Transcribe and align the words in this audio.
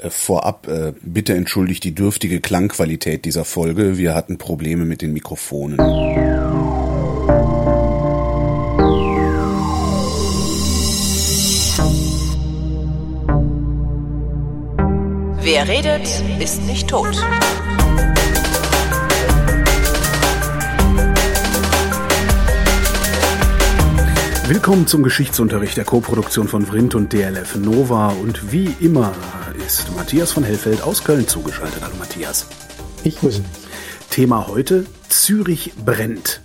Äh, 0.00 0.10
vorab 0.10 0.66
äh, 0.66 0.92
bitte 1.02 1.34
entschuldigt 1.34 1.84
die 1.84 1.94
dürftige 1.94 2.40
Klangqualität 2.40 3.24
dieser 3.24 3.44
Folge. 3.44 3.98
Wir 3.98 4.14
hatten 4.14 4.38
Probleme 4.38 4.84
mit 4.84 5.02
den 5.02 5.12
Mikrofonen. 5.12 5.78
Wer 15.42 15.68
redet, 15.68 16.22
ist 16.38 16.62
nicht 16.66 16.88
tot. 16.88 17.16
Willkommen 24.46 24.86
zum 24.86 25.02
Geschichtsunterricht 25.02 25.76
der 25.76 25.84
Koproduktion 25.84 26.48
von 26.48 26.66
Vrindt 26.66 26.94
und 26.94 27.12
DLF 27.12 27.56
Nova 27.56 28.08
und 28.08 28.52
wie 28.52 28.74
immer 28.80 29.12
ist 29.70 29.94
Matthias 29.94 30.32
von 30.32 30.42
Hellfeld 30.42 30.82
aus 30.82 31.04
Köln 31.04 31.28
zugeschaltet. 31.28 31.80
Hallo 31.80 31.94
Matthias. 31.96 32.48
Ich 33.04 33.20
grüße 33.20 33.42
dich. 33.42 33.50
Thema 34.10 34.48
heute, 34.48 34.84
Zürich 35.08 35.74
brennt. 35.84 36.40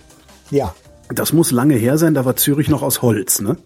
Ja. 0.52 0.76
Das 1.08 1.32
muss 1.32 1.50
lange 1.50 1.74
her 1.74 1.98
sein, 1.98 2.14
da 2.14 2.24
war 2.24 2.36
Zürich 2.36 2.68
noch 2.68 2.82
aus 2.82 3.02
Holz, 3.02 3.40
ne? 3.40 3.56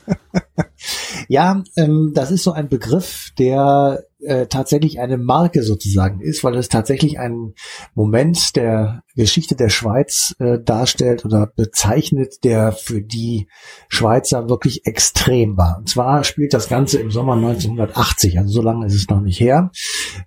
ja, 1.28 1.62
ähm, 1.76 2.12
das 2.14 2.30
ist 2.30 2.42
so 2.42 2.52
ein 2.52 2.70
Begriff, 2.70 3.32
der 3.38 4.02
äh, 4.20 4.46
tatsächlich 4.46 4.98
eine 4.98 5.18
Marke 5.18 5.62
sozusagen 5.62 6.22
ist, 6.22 6.42
weil 6.42 6.56
es 6.56 6.70
tatsächlich 6.70 7.18
ein 7.18 7.52
Moment 7.94 8.56
der 8.56 9.02
Geschichte 9.16 9.56
der 9.56 9.68
Schweiz 9.68 10.34
äh, 10.38 10.58
darstellt 10.58 11.24
oder 11.24 11.46
bezeichnet, 11.46 12.44
der 12.44 12.72
für 12.72 13.02
die 13.02 13.48
Schweizer 13.88 14.48
wirklich 14.48 14.86
extrem 14.86 15.56
war. 15.56 15.78
Und 15.78 15.88
zwar 15.88 16.24
spielt 16.24 16.54
das 16.54 16.68
Ganze 16.68 16.98
im 16.98 17.10
Sommer 17.10 17.34
1980, 17.34 18.38
also 18.38 18.50
so 18.50 18.62
lange 18.62 18.86
ist 18.86 18.94
es 18.94 19.08
noch 19.08 19.20
nicht 19.20 19.40
her. 19.40 19.70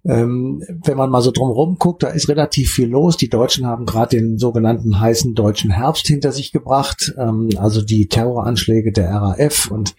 Ähm, 0.05 0.63
wenn 0.83 0.97
man 0.97 1.09
mal 1.09 1.21
so 1.21 1.31
drumherum 1.31 1.77
guckt, 1.77 2.03
da 2.03 2.09
ist 2.09 2.29
relativ 2.29 2.71
viel 2.71 2.89
los. 2.89 3.17
Die 3.17 3.29
Deutschen 3.29 3.65
haben 3.65 3.85
gerade 3.85 4.17
den 4.17 4.37
sogenannten 4.37 4.99
heißen 4.99 5.34
deutschen 5.34 5.71
Herbst 5.71 6.07
hinter 6.07 6.31
sich 6.31 6.51
gebracht, 6.51 7.13
ähm, 7.18 7.49
also 7.57 7.81
die 7.81 8.07
Terroranschläge 8.07 8.91
der 8.91 9.12
RAF 9.12 9.71
und 9.71 9.95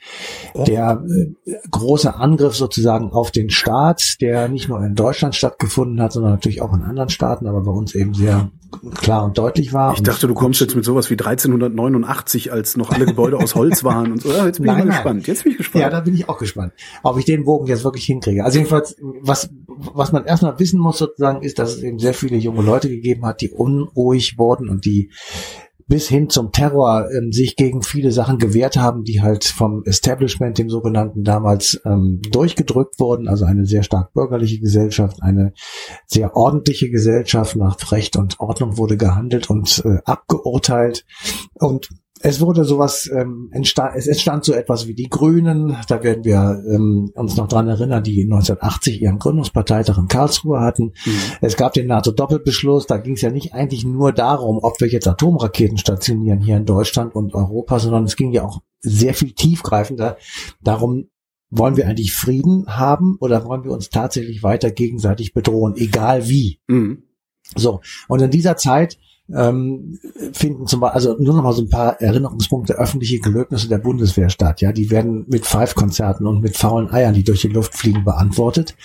der 0.67 1.03
äh, 1.09 1.53
große 1.71 2.15
Angriff 2.15 2.55
sozusagen 2.55 3.13
auf 3.13 3.31
den 3.31 3.51
Staat, 3.51 4.17
der 4.21 4.49
nicht 4.49 4.69
nur 4.69 4.85
in 4.85 4.95
Deutschland 4.95 5.35
stattgefunden 5.35 6.01
hat, 6.01 6.13
sondern 6.13 6.33
natürlich 6.33 6.63
auch 6.63 6.75
in 6.75 6.83
anderen 6.83 7.09
Staaten, 7.09 7.47
aber 7.47 7.63
bei 7.63 7.73
uns 7.73 7.95
eben 7.95 8.15
sehr 8.15 8.51
klar 8.95 9.25
und 9.25 9.39
deutlich 9.39 9.73
war. 9.73 9.95
Ich 9.95 10.03
dachte, 10.03 10.27
du 10.27 10.35
kommst 10.35 10.61
jetzt 10.61 10.75
mit 10.75 10.85
sowas 10.85 11.11
wie 11.11 11.15
1389, 11.15 12.53
als 12.53 12.77
noch 12.77 12.91
alle 12.91 13.07
Gebäude 13.07 13.37
aus 13.37 13.55
Holz 13.55 13.85
waren 13.85 14.13
und 14.13 14.23
so. 14.23 14.31
Ja, 14.31 14.47
jetzt 14.47 14.59
bin 14.59 14.67
nein, 14.67 14.79
ich 14.79 14.85
mal 14.85 14.89
nein. 14.89 14.97
gespannt. 14.97 15.27
Jetzt 15.27 15.43
bin 15.45 15.53
ich 15.53 15.59
gespannt. 15.59 15.83
Ja, 15.83 15.91
da 15.91 16.01
bin 16.01 16.15
ich 16.15 16.29
auch 16.29 16.39
gespannt, 16.39 16.73
ob 17.03 17.19
ich 17.19 17.25
den 17.25 17.45
Bogen 17.45 17.67
jetzt 17.67 17.85
wirklich 17.85 18.05
hinkriege. 18.05 18.45
Also 18.45 18.59
jedenfalls, 18.59 18.97
was, 19.01 19.51
was 19.67 20.13
man 20.13 20.25
erstmal 20.25 20.59
wissen 20.59 20.81
muss 20.81 20.99
sozusagen, 20.99 21.43
ist, 21.43 21.59
dass 21.59 21.77
es 21.77 21.83
eben 21.83 21.99
sehr 21.99 22.15
viele 22.15 22.37
junge 22.37 22.63
Leute 22.63 22.89
gegeben 22.89 23.25
hat, 23.27 23.41
die 23.41 23.51
unruhig 23.51 24.39
wurden 24.39 24.69
und 24.69 24.85
die 24.85 25.11
bis 25.87 26.09
hin 26.09 26.31
zum 26.31 26.53
Terror 26.53 27.09
ähm, 27.11 27.33
sich 27.33 27.57
gegen 27.57 27.83
viele 27.83 28.11
Sachen 28.11 28.39
gewehrt 28.39 28.77
haben, 28.77 29.05
die 29.05 29.23
halt 29.23 29.45
vom 29.45 29.83
Establishment, 29.85 30.59
dem 30.59 30.71
sogenannten, 30.71 31.25
damals 31.25 31.81
ähm, 31.85 32.21
durchgedrückt 32.31 32.99
wurden. 32.99 33.29
Also 33.29 33.45
eine 33.45 33.67
sehr 33.67 33.83
stark 33.83 34.13
bürgerliche 34.13 34.61
Gesellschaft, 34.61 35.23
eine 35.23 35.53
sehr 36.07 36.37
ordentliche 36.37 36.91
Gesellschaft. 36.91 37.57
Nach 37.57 37.77
Recht 37.93 38.17
und 38.17 38.41
Ordnung 38.41 38.79
wurde 38.79 38.97
gehandelt 38.97 39.51
und 39.51 39.83
äh, 39.85 39.99
abgeurteilt. 40.05 41.05
Und 41.55 41.89
es 42.27 42.41
wurde 42.41 42.65
sowas, 42.65 43.09
ähm, 43.15 43.51
entstand, 43.53 43.97
es 43.97 44.07
entstand 44.07 44.47
so 44.47 44.55
etwas 44.55 44.89
wie 44.89 44.95
die 44.95 45.11
Grünen, 45.11 45.77
da 45.89 46.03
werden 46.03 46.25
wir 46.25 46.65
ähm, 46.73 47.11
uns 47.15 47.37
noch 47.37 47.49
dran 47.49 47.69
erinnern, 47.69 48.03
die 48.03 48.23
1980 48.23 49.03
ihren 49.03 49.19
Gründungsparteitag 49.19 49.99
in 49.99 50.09
Karlsruhe 50.09 50.61
hatten. 50.61 50.95
Mhm. 51.05 51.19
Es 51.43 51.59
gab 51.59 51.75
den 51.75 51.87
NATO-Doppelbeschluss, 51.87 52.87
da 52.87 52.97
ging 52.97 53.13
es 53.13 53.21
ja 53.21 53.31
nicht 53.31 53.53
eigentlich 53.53 53.85
nur 53.85 54.13
darum, 54.13 54.59
ob 54.63 54.81
wir 54.81 54.89
jetzt 54.89 55.07
Atomraketen 55.07 55.77
stationieren 55.77 56.41
hier 56.41 56.57
in 56.57 56.65
Deutschland 56.65 57.15
und 57.15 57.35
Europa, 57.35 57.79
sondern 57.79 58.05
es 58.05 58.17
ging 58.17 58.33
ja 58.33 58.43
auch 58.43 58.63
sehr 58.81 59.13
viel 59.13 59.33
tiefgreifender 59.33 60.17
darum, 60.63 61.11
wollen 61.51 61.77
wir 61.77 61.87
eigentlich 61.87 62.15
Frieden 62.15 62.65
haben 62.67 63.19
oder 63.21 63.45
wollen 63.45 63.65
wir 63.65 63.71
uns 63.71 63.91
tatsächlich 63.91 64.43
weiter 64.43 64.71
gegenseitig 64.71 65.35
bedrohen, 65.35 65.75
egal 65.77 66.27
wie. 66.27 66.59
Mhm. 66.69 67.03
So, 67.55 67.83
und 68.09 68.23
in 68.23 68.31
dieser 68.31 68.57
Zeit 68.57 68.99
ähm, 69.33 69.99
finden 70.33 70.67
zum 70.67 70.81
Beispiel, 70.81 70.95
also 70.95 71.17
nur 71.19 71.35
noch 71.35 71.43
mal 71.43 71.53
so 71.53 71.63
ein 71.63 71.71
paar 71.71 72.01
Erinnerungspunkte, 72.01 72.75
öffentliche 72.75 73.21
Gelöbnisse 73.21 73.69
der 73.69 73.79
Bundeswehr 73.79 74.29
statt. 74.29 74.61
Ja, 74.61 74.73
die 74.73 74.91
werden 74.91 75.25
mit 75.29 75.47
Five-Konzerten 75.47 76.27
und 76.27 76.43
mit 76.43 76.57
faulen 76.57 76.91
Eiern, 76.91 77.15
die 77.15 77.25
durch 77.25 77.41
die 77.41 77.49
Luft 77.49 77.75
fliegen, 77.75 78.05
beantwortet. 78.05 78.77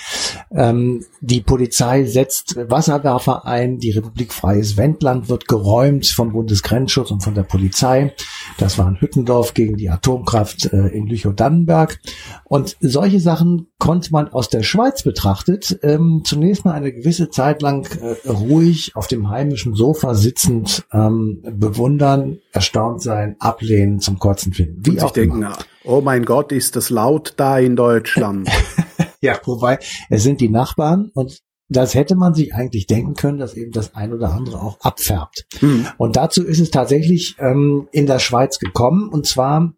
Ähm, 0.51 1.05
die 1.19 1.41
Polizei 1.41 2.05
setzt 2.05 2.55
Wasserwerfer 2.55 3.45
ein. 3.45 3.79
Die 3.79 3.91
Republik 3.91 4.33
Freies 4.33 4.77
Wendland 4.77 5.29
wird 5.29 5.47
geräumt 5.47 6.07
vom 6.07 6.31
Bundesgrenzschutz 6.31 7.11
und 7.11 7.21
von 7.21 7.35
der 7.35 7.43
Polizei. 7.43 8.13
Das 8.57 8.77
war 8.77 8.87
in 8.87 9.01
Hüttendorf 9.01 9.53
gegen 9.53 9.75
die 9.75 9.89
Atomkraft 9.89 10.71
äh, 10.71 10.87
in 10.87 11.07
Lüchow-Dannenberg. 11.07 11.99
Und 12.45 12.77
solche 12.79 13.19
Sachen 13.19 13.68
konnte 13.79 14.11
man 14.11 14.27
aus 14.27 14.49
der 14.49 14.61
Schweiz 14.61 15.03
betrachtet 15.03 15.79
ähm, 15.81 16.21
zunächst 16.25 16.65
mal 16.65 16.73
eine 16.73 16.91
gewisse 16.93 17.29
Zeit 17.29 17.61
lang 17.61 17.87
äh, 18.01 18.29
ruhig 18.29 18.95
auf 18.95 19.07
dem 19.07 19.29
heimischen 19.29 19.73
Sofa 19.73 20.13
sitzend 20.13 20.85
ähm, 20.91 21.41
bewundern, 21.43 22.39
erstaunt 22.51 23.01
sein, 23.01 23.37
ablehnen, 23.39 23.99
zum 23.99 24.19
Kotzen 24.19 24.53
finden. 24.53 24.85
Wie 24.85 24.91
Und 24.91 25.03
auch 25.03 25.11
denken, 25.11 25.37
immer. 25.37 25.57
oh 25.85 26.01
mein 26.01 26.25
Gott, 26.25 26.51
ist 26.51 26.75
das 26.75 26.89
laut 26.89 27.33
da 27.37 27.57
in 27.57 27.75
Deutschland. 27.75 28.49
ja, 29.21 29.39
wobei 29.45 29.79
es 30.09 30.23
sind 30.23 30.41
die 30.41 30.49
Nachbarn 30.49 31.09
und 31.13 31.39
das 31.69 31.93
hätte 31.93 32.15
man 32.15 32.33
sich 32.33 32.53
eigentlich 32.53 32.87
denken 32.87 33.13
können, 33.13 33.37
dass 33.37 33.53
eben 33.53 33.71
das 33.71 33.93
ein 33.93 34.11
oder 34.11 34.33
andere 34.33 34.59
auch 34.59 34.79
abfärbt. 34.81 35.45
Mhm. 35.61 35.87
Und 35.97 36.15
dazu 36.15 36.43
ist 36.43 36.59
es 36.59 36.71
tatsächlich 36.71 37.35
ähm, 37.39 37.87
in 37.91 38.07
der 38.07 38.17
Schweiz 38.17 38.57
gekommen. 38.57 39.07
Und 39.07 39.27
zwar 39.27 39.73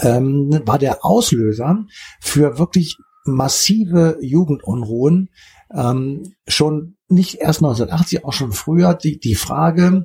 ähm, 0.00 0.60
war 0.64 0.78
der 0.78 1.04
Auslöser 1.04 1.84
für 2.20 2.58
wirklich 2.58 2.96
massive 3.24 4.18
Jugendunruhen 4.20 5.30
ähm, 5.74 6.34
schon 6.46 6.96
nicht 7.08 7.36
erst 7.36 7.60
1980, 7.60 8.24
auch 8.24 8.32
schon 8.32 8.52
früher 8.52 8.94
die, 8.94 9.18
die 9.18 9.34
Frage, 9.34 10.04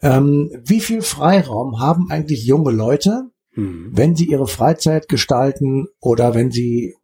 ähm, 0.00 0.50
wie 0.64 0.80
viel 0.80 1.02
Freiraum 1.02 1.80
haben 1.80 2.10
eigentlich 2.10 2.44
junge 2.44 2.72
Leute, 2.72 3.30
mhm. 3.54 3.90
wenn 3.92 4.16
sie 4.16 4.26
ihre 4.26 4.46
Freizeit 4.46 5.08
gestalten 5.08 5.86
oder 6.00 6.34
wenn 6.34 6.50
sie 6.50 6.96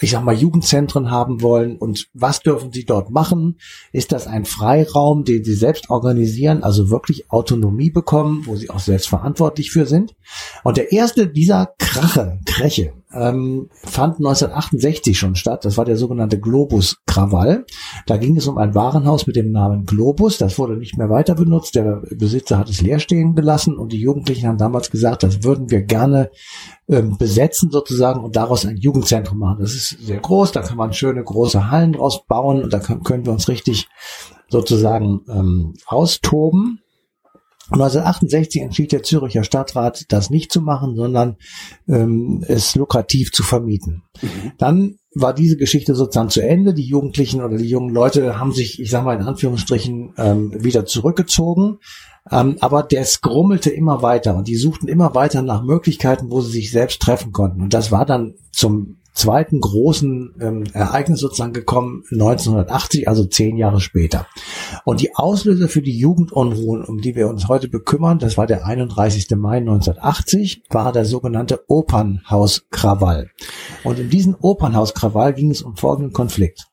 ich 0.00 0.10
sag 0.10 0.24
mal, 0.24 0.34
Jugendzentren 0.34 1.10
haben 1.10 1.42
wollen 1.42 1.76
und 1.76 2.08
was 2.14 2.40
dürfen 2.40 2.72
sie 2.72 2.84
dort 2.84 3.10
machen? 3.10 3.58
Ist 3.92 4.12
das 4.12 4.26
ein 4.26 4.44
Freiraum, 4.44 5.24
den 5.24 5.44
sie 5.44 5.54
selbst 5.54 5.90
organisieren, 5.90 6.62
also 6.62 6.90
wirklich 6.90 7.30
Autonomie 7.30 7.90
bekommen, 7.90 8.46
wo 8.46 8.56
sie 8.56 8.70
auch 8.70 8.80
selbst 8.80 9.08
verantwortlich 9.08 9.70
für 9.70 9.86
sind? 9.86 10.14
Und 10.64 10.76
der 10.76 10.92
erste 10.92 11.28
dieser 11.28 11.74
Krache, 11.78 12.40
Kräche, 12.46 12.94
ähm, 13.12 13.68
fand 13.72 14.18
1968 14.18 15.18
schon 15.18 15.34
statt. 15.34 15.64
Das 15.64 15.78
war 15.78 15.84
der 15.84 15.96
sogenannte 15.96 16.38
Globus-Krawall. 16.38 17.64
Da 18.06 18.16
ging 18.16 18.36
es 18.36 18.46
um 18.46 18.58
ein 18.58 18.74
Warenhaus 18.74 19.26
mit 19.26 19.36
dem 19.36 19.50
Namen 19.50 19.86
Globus. 19.86 20.38
Das 20.38 20.58
wurde 20.58 20.76
nicht 20.76 20.98
mehr 20.98 21.08
weiter 21.08 21.34
benutzt. 21.34 21.74
Der 21.74 22.02
Besitzer 22.10 22.58
hat 22.58 22.68
es 22.68 22.82
leer 22.82 22.98
stehen 22.98 23.34
gelassen 23.34 23.76
und 23.76 23.92
die 23.92 24.00
Jugendlichen 24.00 24.46
haben 24.46 24.58
damals 24.58 24.90
gesagt, 24.90 25.22
das 25.22 25.42
würden 25.42 25.70
wir 25.70 25.82
gerne 25.82 26.30
ähm, 26.88 27.16
besetzen 27.18 27.70
sozusagen 27.70 28.20
und 28.20 28.36
daraus 28.36 28.66
ein 28.66 28.76
Jugendzentrum 28.76 29.38
machen. 29.38 29.58
Das 29.60 29.74
ist 29.74 29.96
sehr 30.00 30.20
groß, 30.20 30.52
da 30.52 30.62
kann 30.62 30.76
man 30.76 30.92
schöne 30.92 31.22
große 31.22 31.70
Hallen 31.70 31.92
draus 31.92 32.24
bauen 32.26 32.62
und 32.62 32.72
da 32.72 32.78
können, 32.78 33.24
wir 33.24 33.32
uns 33.32 33.48
richtig 33.48 33.88
sozusagen 34.48 35.20
ähm, 35.28 35.74
austoben. 35.86 36.80
1968 37.70 38.62
entschied 38.62 38.92
der 38.92 39.02
Züricher 39.02 39.44
Stadtrat, 39.44 40.06
das 40.08 40.30
nicht 40.30 40.52
zu 40.52 40.60
machen, 40.60 40.96
sondern 40.96 41.36
ähm, 41.86 42.44
es 42.46 42.74
lukrativ 42.74 43.32
zu 43.32 43.42
vermieten. 43.42 44.02
Mhm. 44.22 44.52
Dann 44.58 44.98
war 45.14 45.34
diese 45.34 45.56
Geschichte 45.56 45.94
sozusagen 45.94 46.30
zu 46.30 46.40
Ende. 46.40 46.74
Die 46.74 46.86
Jugendlichen 46.86 47.42
oder 47.42 47.56
die 47.56 47.68
jungen 47.68 47.92
Leute 47.92 48.38
haben 48.38 48.52
sich, 48.52 48.80
ich 48.80 48.90
sage 48.90 49.04
mal 49.04 49.18
in 49.18 49.26
Anführungsstrichen, 49.26 50.14
ähm, 50.16 50.52
wieder 50.64 50.86
zurückgezogen. 50.86 51.78
Ähm, 52.30 52.56
aber 52.60 52.82
das 52.82 53.20
grummelte 53.20 53.70
immer 53.70 54.02
weiter 54.02 54.36
und 54.36 54.48
die 54.48 54.56
suchten 54.56 54.88
immer 54.88 55.14
weiter 55.14 55.42
nach 55.42 55.62
Möglichkeiten, 55.62 56.30
wo 56.30 56.40
sie 56.40 56.52
sich 56.52 56.70
selbst 56.70 57.00
treffen 57.00 57.32
konnten. 57.32 57.62
Und 57.62 57.74
das 57.74 57.90
war 57.90 58.04
dann 58.04 58.34
zum 58.52 58.98
zweiten 59.18 59.60
großen 59.60 60.34
ähm, 60.40 60.64
Ereignis 60.72 61.20
sozusagen 61.20 61.52
gekommen, 61.52 62.04
1980, 62.10 63.08
also 63.08 63.24
zehn 63.24 63.56
Jahre 63.56 63.80
später. 63.80 64.26
Und 64.84 65.00
die 65.00 65.16
Auslöser 65.16 65.68
für 65.68 65.82
die 65.82 65.98
Jugendunruhen, 65.98 66.84
um 66.84 67.00
die 67.00 67.16
wir 67.16 67.28
uns 67.28 67.48
heute 67.48 67.68
bekümmern, 67.68 68.18
das 68.18 68.38
war 68.38 68.46
der 68.46 68.64
31. 68.64 69.28
Mai 69.36 69.58
1980, 69.58 70.62
war 70.70 70.92
der 70.92 71.04
sogenannte 71.04 71.64
Opernhauskrawall. 71.66 73.30
Und 73.82 73.98
in 73.98 74.08
diesem 74.08 74.36
Opernhauskrawall 74.40 75.34
ging 75.34 75.50
es 75.50 75.62
um 75.62 75.76
folgenden 75.76 76.12
Konflikt. 76.12 76.68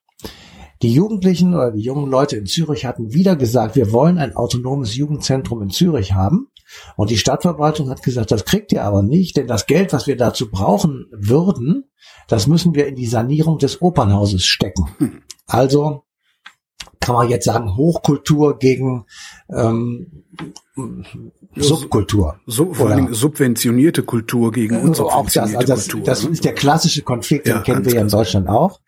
Die 0.82 0.94
Jugendlichen 0.94 1.56
oder 1.56 1.72
die 1.72 1.82
jungen 1.82 2.12
Leute 2.12 2.36
in 2.36 2.46
Zürich 2.46 2.86
hatten 2.86 3.14
wieder 3.14 3.36
gesagt, 3.36 3.76
wir 3.76 3.92
wollen 3.92 4.18
ein 4.18 4.36
autonomes 4.36 4.96
Jugendzentrum 4.96 5.64
in 5.64 5.70
Zürich 5.70 6.14
haben. 6.14 6.50
Und 6.96 7.10
die 7.10 7.18
Stadtverwaltung 7.18 7.90
hat 7.90 8.04
gesagt, 8.04 8.32
das 8.32 8.46
kriegt 8.46 8.72
ihr 8.72 8.84
aber 8.84 9.04
nicht, 9.04 9.38
denn 9.38 9.48
das 9.48 9.66
Geld, 9.66 9.94
was 9.94 10.08
wir 10.08 10.18
dazu 10.18 10.50
brauchen 10.50 11.08
würden, 11.12 11.92
das 12.28 12.48
müssen 12.48 12.76
wir 12.76 12.88
in 12.88 12.96
die 12.96 13.06
Sanierung 13.06 13.58
des 13.58 13.82
Opernhauses 13.82 14.46
stecken. 14.46 14.90
Hm. 14.98 15.22
Also 15.48 16.05
kann 17.00 17.16
man 17.16 17.30
jetzt 17.30 17.46
sagen, 17.46 17.76
Hochkultur 17.76 18.58
gegen 18.58 19.06
ähm, 19.50 20.24
Subkultur. 21.56 22.36
So, 22.46 22.74
vor 22.74 22.90
allem 22.90 23.14
subventionierte 23.14 24.04
Kultur 24.04 24.52
gegen 24.52 24.82
unsubventionierte 24.82 25.14
auch 25.16 25.26
das, 25.26 25.56
also 25.56 25.74
das, 25.74 25.88
Kultur. 25.88 26.06
Das 26.06 26.24
ne? 26.24 26.30
ist 26.32 26.44
der 26.44 26.54
klassische 26.54 27.02
Konflikt, 27.04 27.48
den 27.48 27.56
ja, 27.56 27.62
kennen 27.62 27.86
wir 27.86 27.94
ja 27.94 28.02
in 28.02 28.10
Deutschland 28.10 28.50
auch. 28.50 28.82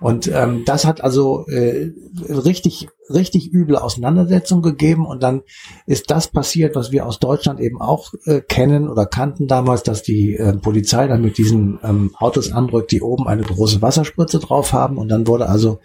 Und 0.00 0.28
ähm, 0.28 0.64
das 0.66 0.84
hat 0.84 1.02
also 1.02 1.46
äh, 1.46 1.92
richtig, 2.28 2.88
richtig 3.08 3.54
üble 3.54 3.76
Auseinandersetzungen 3.76 4.62
gegeben. 4.62 5.06
Und 5.06 5.22
dann 5.22 5.40
ist 5.86 6.10
das 6.10 6.28
passiert, 6.28 6.76
was 6.76 6.92
wir 6.92 7.06
aus 7.06 7.20
Deutschland 7.20 7.58
eben 7.60 7.80
auch 7.80 8.12
äh, 8.26 8.42
kennen 8.42 8.88
oder 8.88 9.06
kannten 9.06 9.46
damals, 9.46 9.82
dass 9.82 10.02
die 10.02 10.36
äh, 10.36 10.52
Polizei 10.52 11.08
dann 11.08 11.22
mit 11.22 11.38
diesen 11.38 11.78
ähm, 11.82 12.14
Autos 12.18 12.52
andrückt, 12.52 12.92
die 12.92 13.00
oben 13.00 13.26
eine 13.26 13.42
große 13.42 13.80
Wasserspritze 13.80 14.40
drauf 14.40 14.74
haben. 14.74 14.98
Und 14.98 15.08
dann 15.08 15.26
wurde 15.26 15.48
also 15.48 15.80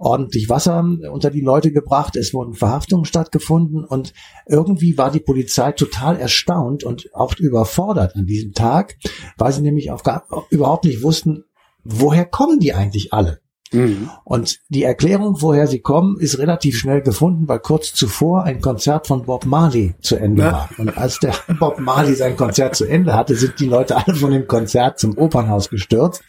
ordentlich 0.00 0.48
Wasser 0.48 0.82
unter 1.12 1.30
die 1.30 1.42
Leute 1.42 1.72
gebracht. 1.72 2.16
Es 2.16 2.32
wurden 2.32 2.54
Verhaftungen 2.54 3.04
stattgefunden 3.04 3.84
und 3.84 4.12
irgendwie 4.46 4.96
war 4.96 5.10
die 5.10 5.20
Polizei 5.20 5.72
total 5.72 6.16
erstaunt 6.16 6.82
und 6.82 7.14
auch 7.14 7.36
überfordert 7.36 8.16
an 8.16 8.26
diesem 8.26 8.52
Tag, 8.52 8.96
weil 9.36 9.52
sie 9.52 9.62
nämlich 9.62 9.90
auch 9.92 10.02
gar, 10.02 10.26
überhaupt 10.48 10.84
nicht 10.84 11.02
wussten, 11.02 11.44
woher 11.84 12.24
kommen 12.24 12.60
die 12.60 12.72
eigentlich 12.72 13.12
alle? 13.12 13.40
Mhm. 13.72 14.10
Und 14.24 14.58
die 14.68 14.82
Erklärung, 14.82 15.42
woher 15.42 15.66
sie 15.66 15.80
kommen, 15.80 16.18
ist 16.18 16.38
relativ 16.38 16.78
schnell 16.78 17.02
gefunden, 17.02 17.46
weil 17.46 17.60
kurz 17.60 17.92
zuvor 17.92 18.44
ein 18.44 18.60
Konzert 18.60 19.06
von 19.06 19.24
Bob 19.26 19.44
Marley 19.44 19.94
zu 20.00 20.16
Ende 20.16 20.44
war. 20.44 20.70
Und 20.78 20.96
als 20.96 21.20
der 21.20 21.34
Bob 21.60 21.78
Marley 21.78 22.14
sein 22.14 22.36
Konzert 22.36 22.74
zu 22.74 22.86
Ende 22.86 23.14
hatte, 23.14 23.36
sind 23.36 23.60
die 23.60 23.66
Leute 23.66 23.96
alle 23.96 24.16
von 24.16 24.32
dem 24.32 24.48
Konzert 24.48 24.98
zum 24.98 25.16
Opernhaus 25.16 25.68
gestürzt 25.68 26.22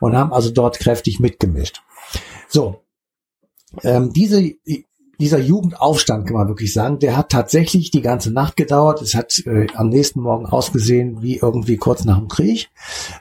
und 0.00 0.16
haben 0.16 0.32
also 0.32 0.50
dort 0.50 0.80
kräftig 0.80 1.20
mitgemischt. 1.20 1.82
So, 2.48 2.82
ähm, 3.82 4.12
diese, 4.12 4.52
dieser 5.20 5.38
Jugendaufstand, 5.38 6.26
kann 6.26 6.36
man 6.36 6.48
wirklich 6.48 6.72
sagen, 6.72 7.00
der 7.00 7.16
hat 7.16 7.30
tatsächlich 7.30 7.90
die 7.90 8.02
ganze 8.02 8.32
Nacht 8.32 8.56
gedauert. 8.56 9.02
Es 9.02 9.14
hat 9.14 9.42
äh, 9.46 9.66
am 9.74 9.88
nächsten 9.88 10.20
Morgen 10.20 10.46
ausgesehen 10.46 11.22
wie 11.22 11.38
irgendwie 11.38 11.76
kurz 11.76 12.04
nach 12.04 12.18
dem 12.18 12.28
Krieg. 12.28 12.70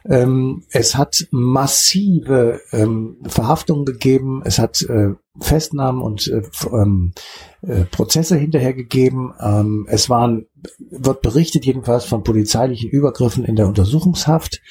Ähm, 0.05 0.63
es 0.69 0.95
hat 0.95 1.27
massive 1.31 2.61
ähm, 2.71 3.17
Verhaftungen 3.27 3.85
gegeben. 3.85 4.41
Es 4.45 4.59
hat 4.59 4.83
äh, 4.83 5.13
Festnahmen 5.39 6.01
und 6.01 6.27
äh, 6.27 6.41
ähm, 6.71 7.13
äh, 7.61 7.85
Prozesse 7.85 8.35
hinterher 8.35 8.73
gegeben. 8.73 9.33
Ähm, 9.39 9.85
es 9.89 10.09
waren, 10.09 10.47
wird 10.89 11.21
berichtet 11.21 11.65
jedenfalls 11.65 12.05
von 12.05 12.23
polizeilichen 12.23 12.89
Übergriffen 12.89 13.43
in 13.43 13.55
der 13.55 13.67
Untersuchungshaft. 13.67 14.61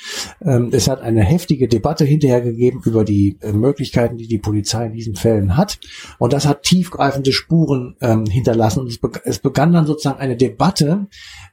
Ähm, 0.42 0.70
es 0.72 0.88
hat 0.88 1.00
eine 1.00 1.22
heftige 1.22 1.68
Debatte 1.68 2.04
hinterher 2.04 2.40
gegeben 2.40 2.80
über 2.84 3.04
die 3.04 3.38
äh, 3.40 3.52
Möglichkeiten, 3.52 4.16
die 4.16 4.28
die 4.28 4.38
Polizei 4.38 4.86
in 4.86 4.92
diesen 4.92 5.16
Fällen 5.16 5.56
hat. 5.56 5.78
Und 6.18 6.32
das 6.32 6.46
hat 6.46 6.62
tiefgreifende 6.62 7.32
Spuren 7.32 7.96
ähm, 8.00 8.26
hinterlassen. 8.26 8.80
Und 8.80 8.88
es, 8.88 8.98
be 8.98 9.10
es, 9.24 9.38
begann 9.38 9.72
dann 9.72 9.86
sozusagen 9.86 10.20
eine 10.20 10.36
Debatte, 10.36 11.06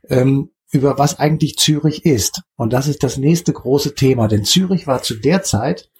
ähm, 0.09 0.49
über 0.71 0.97
was 0.97 1.19
eigentlich 1.19 1.57
Zürich 1.57 2.03
ist. 2.03 2.41
Und 2.55 2.73
das 2.73 2.87
ist 2.87 3.03
das 3.03 3.17
nächste 3.17 3.53
große 3.53 3.93
Thema, 3.93 4.27
denn 4.27 4.43
Zürich 4.43 4.87
war 4.87 5.03
zu 5.03 5.13
der 5.13 5.43
Zeit 5.43 5.91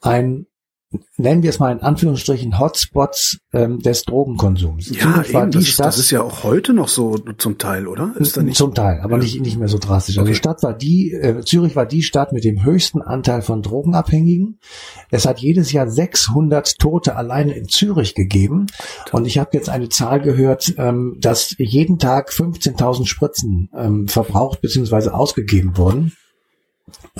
ein 0.00 0.46
nennen 1.16 1.42
wir 1.42 1.50
es 1.50 1.58
mal 1.58 1.70
in 1.70 1.80
Anführungsstrichen 1.80 2.58
Hotspots 2.58 3.38
ähm, 3.52 3.78
des 3.80 4.04
Drogenkonsums. 4.04 4.90
Ja, 4.90 5.22
eben, 5.22 5.50
das, 5.50 5.66
Stadt, 5.66 5.86
das 5.86 5.98
ist 5.98 6.10
ja 6.10 6.22
auch 6.22 6.44
heute 6.44 6.72
noch 6.72 6.88
so 6.88 7.16
zum 7.36 7.58
Teil, 7.58 7.86
oder? 7.86 8.14
Ist 8.18 8.36
da 8.36 8.42
nicht? 8.42 8.56
Zum 8.56 8.74
Teil, 8.74 9.00
aber 9.00 9.16
ja. 9.16 9.22
nicht 9.22 9.40
nicht 9.40 9.58
mehr 9.58 9.68
so 9.68 9.78
drastisch. 9.78 10.16
Also 10.16 10.22
okay. 10.22 10.32
die 10.32 10.38
Stadt 10.38 10.62
war 10.62 10.74
die 10.74 11.12
äh, 11.12 11.42
Zürich 11.44 11.76
war 11.76 11.86
die 11.86 12.02
Stadt 12.02 12.32
mit 12.32 12.44
dem 12.44 12.64
höchsten 12.64 13.02
Anteil 13.02 13.42
von 13.42 13.62
Drogenabhängigen. 13.62 14.58
Es 15.10 15.26
hat 15.26 15.40
jedes 15.40 15.72
Jahr 15.72 15.90
600 15.90 16.78
Tote 16.78 17.16
alleine 17.16 17.52
in 17.52 17.68
Zürich 17.68 18.14
gegeben 18.14 18.66
und 19.12 19.26
ich 19.26 19.38
habe 19.38 19.50
jetzt 19.52 19.68
eine 19.68 19.90
Zahl 19.90 20.20
gehört, 20.20 20.74
ähm, 20.78 21.16
dass 21.20 21.54
jeden 21.58 21.98
Tag 21.98 22.30
15.000 22.30 23.06
Spritzen 23.06 23.68
ähm, 23.76 24.08
verbraucht 24.08 24.60
bzw. 24.62 25.10
ausgegeben 25.10 25.76
wurden. 25.76 26.12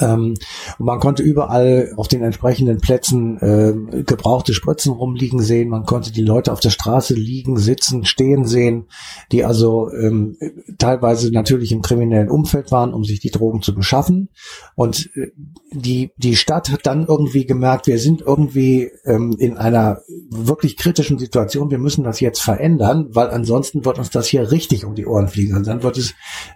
Ähm, 0.00 0.34
man 0.78 1.00
konnte 1.00 1.22
überall 1.22 1.92
auf 1.96 2.08
den 2.08 2.22
entsprechenden 2.22 2.78
Plätzen 2.78 3.38
äh, 3.38 4.02
gebrauchte 4.02 4.54
Spritzen 4.54 4.92
rumliegen 4.92 5.40
sehen. 5.40 5.68
Man 5.68 5.84
konnte 5.84 6.12
die 6.12 6.22
Leute 6.22 6.52
auf 6.52 6.60
der 6.60 6.70
Straße 6.70 7.14
liegen, 7.14 7.56
sitzen, 7.58 8.04
stehen 8.04 8.44
sehen, 8.44 8.86
die 9.32 9.44
also 9.44 9.90
ähm, 9.92 10.36
teilweise 10.78 11.32
natürlich 11.32 11.72
im 11.72 11.82
kriminellen 11.82 12.30
Umfeld 12.30 12.70
waren, 12.70 12.94
um 12.94 13.04
sich 13.04 13.20
die 13.20 13.30
Drogen 13.30 13.62
zu 13.62 13.74
beschaffen. 13.74 14.28
Und 14.74 15.10
äh, 15.14 15.32
die, 15.72 16.12
die 16.16 16.36
Stadt 16.36 16.70
hat 16.70 16.86
dann 16.86 17.06
irgendwie 17.06 17.46
gemerkt, 17.46 17.86
wir 17.86 17.98
sind 17.98 18.22
irgendwie 18.22 18.90
ähm, 19.04 19.34
in 19.38 19.56
einer 19.56 20.02
wirklich 20.30 20.76
kritischen 20.76 21.18
Situation. 21.18 21.70
Wir 21.70 21.78
müssen 21.78 22.04
das 22.04 22.20
jetzt 22.20 22.40
verändern, 22.40 23.08
weil 23.10 23.30
ansonsten 23.30 23.84
wird 23.84 23.98
uns 23.98 24.10
das 24.10 24.26
hier 24.26 24.50
richtig 24.50 24.84
um 24.84 24.94
die 24.94 25.06
Ohren 25.06 25.28
fliegen. 25.28 25.56
Und 25.56 25.66
dann 25.66 25.82
wird 25.82 25.98
es 25.98 26.14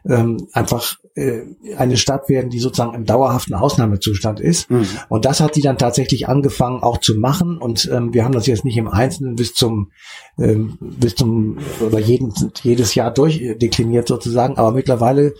ähm, 0.08 0.48
einfach 0.52 0.98
äh, 1.14 1.42
eine 1.76 1.96
Stadt 1.96 2.28
werden, 2.28 2.50
die 2.50 2.58
sozusagen 2.58 2.94
im 3.02 3.06
dauerhaften 3.06 3.54
Ausnahmezustand 3.54 4.40
ist. 4.40 4.70
Mhm. 4.70 4.86
Und 5.08 5.24
das 5.24 5.40
hat 5.40 5.54
sie 5.54 5.60
dann 5.60 5.76
tatsächlich 5.76 6.28
angefangen 6.28 6.82
auch 6.82 6.98
zu 6.98 7.16
machen. 7.16 7.58
Und 7.58 7.90
ähm, 7.92 8.14
wir 8.14 8.24
haben 8.24 8.32
das 8.32 8.46
jetzt 8.46 8.64
nicht 8.64 8.76
im 8.76 8.88
Einzelnen 8.88 9.34
bis 9.34 9.54
zum 9.54 9.90
ähm, 10.38 10.78
bis 10.80 11.16
zum 11.16 11.58
oder 11.80 11.98
jeden, 11.98 12.32
jedes 12.62 12.94
Jahr 12.94 13.12
durchdekliniert 13.12 14.08
sozusagen. 14.08 14.56
Aber 14.56 14.72
mittlerweile 14.72 15.34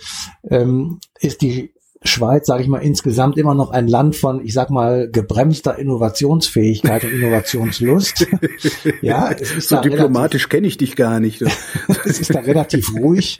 ähm, 0.51 0.99
ist 1.21 1.43
die 1.43 1.73
Schweiz, 2.05 2.47
sage 2.47 2.63
ich 2.63 2.69
mal, 2.69 2.79
insgesamt 2.79 3.39
immer 3.39 3.55
noch 3.55 3.71
ein 3.71 3.87
Land 3.87 4.17
von, 4.17 4.45
ich 4.45 4.53
sag 4.53 4.71
mal, 4.71 5.09
gebremster 5.09 5.79
Innovationsfähigkeit 5.79 7.05
und 7.05 7.13
Innovationslust. 7.13 8.27
ja, 9.03 9.31
es 9.31 9.53
ist 9.53 9.69
so 9.69 9.81
diplomatisch 9.81 10.49
kenne 10.49 10.67
ich 10.67 10.77
dich 10.77 10.97
gar 10.97 11.21
nicht. 11.21 11.43
es 12.05 12.21
ist 12.21 12.35
da 12.35 12.41
relativ 12.41 12.93
ruhig 12.95 13.39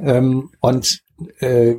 ähm, 0.00 0.50
und 0.60 1.02
äh, 1.38 1.76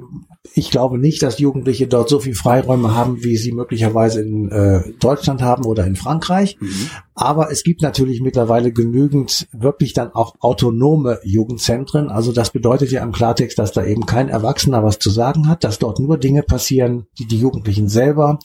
ich 0.53 0.71
glaube 0.71 0.97
nicht, 0.97 1.21
dass 1.21 1.39
Jugendliche 1.39 1.88
dort 1.88 2.09
so 2.09 2.19
viel 2.19 2.33
Freiräume 2.33 2.95
haben, 2.95 3.23
wie 3.23 3.38
sie 3.38 3.51
möglicherweise 3.51 4.21
in 4.21 4.49
äh, 4.49 4.81
Deutschland 4.99 5.41
haben 5.41 5.65
oder 5.65 5.85
in 5.85 5.95
Frankreich. 5.95 6.57
Mhm. 6.59 6.89
Aber 7.13 7.51
es 7.51 7.63
gibt 7.63 7.81
natürlich 7.81 8.21
mittlerweile 8.21 8.71
genügend 8.71 9.47
wirklich 9.51 9.93
dann 9.93 10.11
auch 10.13 10.35
autonome 10.39 11.19
Jugendzentren. 11.23 12.09
Also 12.09 12.31
das 12.31 12.49
bedeutet 12.49 12.91
ja 12.91 13.03
im 13.03 13.11
Klartext, 13.11 13.59
dass 13.59 13.71
da 13.71 13.85
eben 13.85 14.05
kein 14.05 14.29
Erwachsener 14.29 14.83
was 14.83 14.97
zu 14.97 15.11
sagen 15.11 15.47
hat, 15.47 15.63
dass 15.63 15.79
dort 15.79 15.99
nur 15.99 16.17
Dinge 16.17 16.41
passieren, 16.41 17.05
die 17.19 17.27
die 17.27 17.39
Jugendlichen 17.39 17.88
selber 17.88 18.39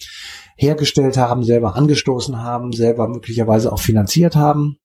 hergestellt 0.56 1.16
haben, 1.16 1.42
selber 1.44 1.76
angestoßen 1.76 2.42
haben, 2.42 2.72
selber 2.72 3.08
möglicherweise 3.08 3.72
auch 3.72 3.80
finanziert 3.80 4.36
haben. 4.36 4.78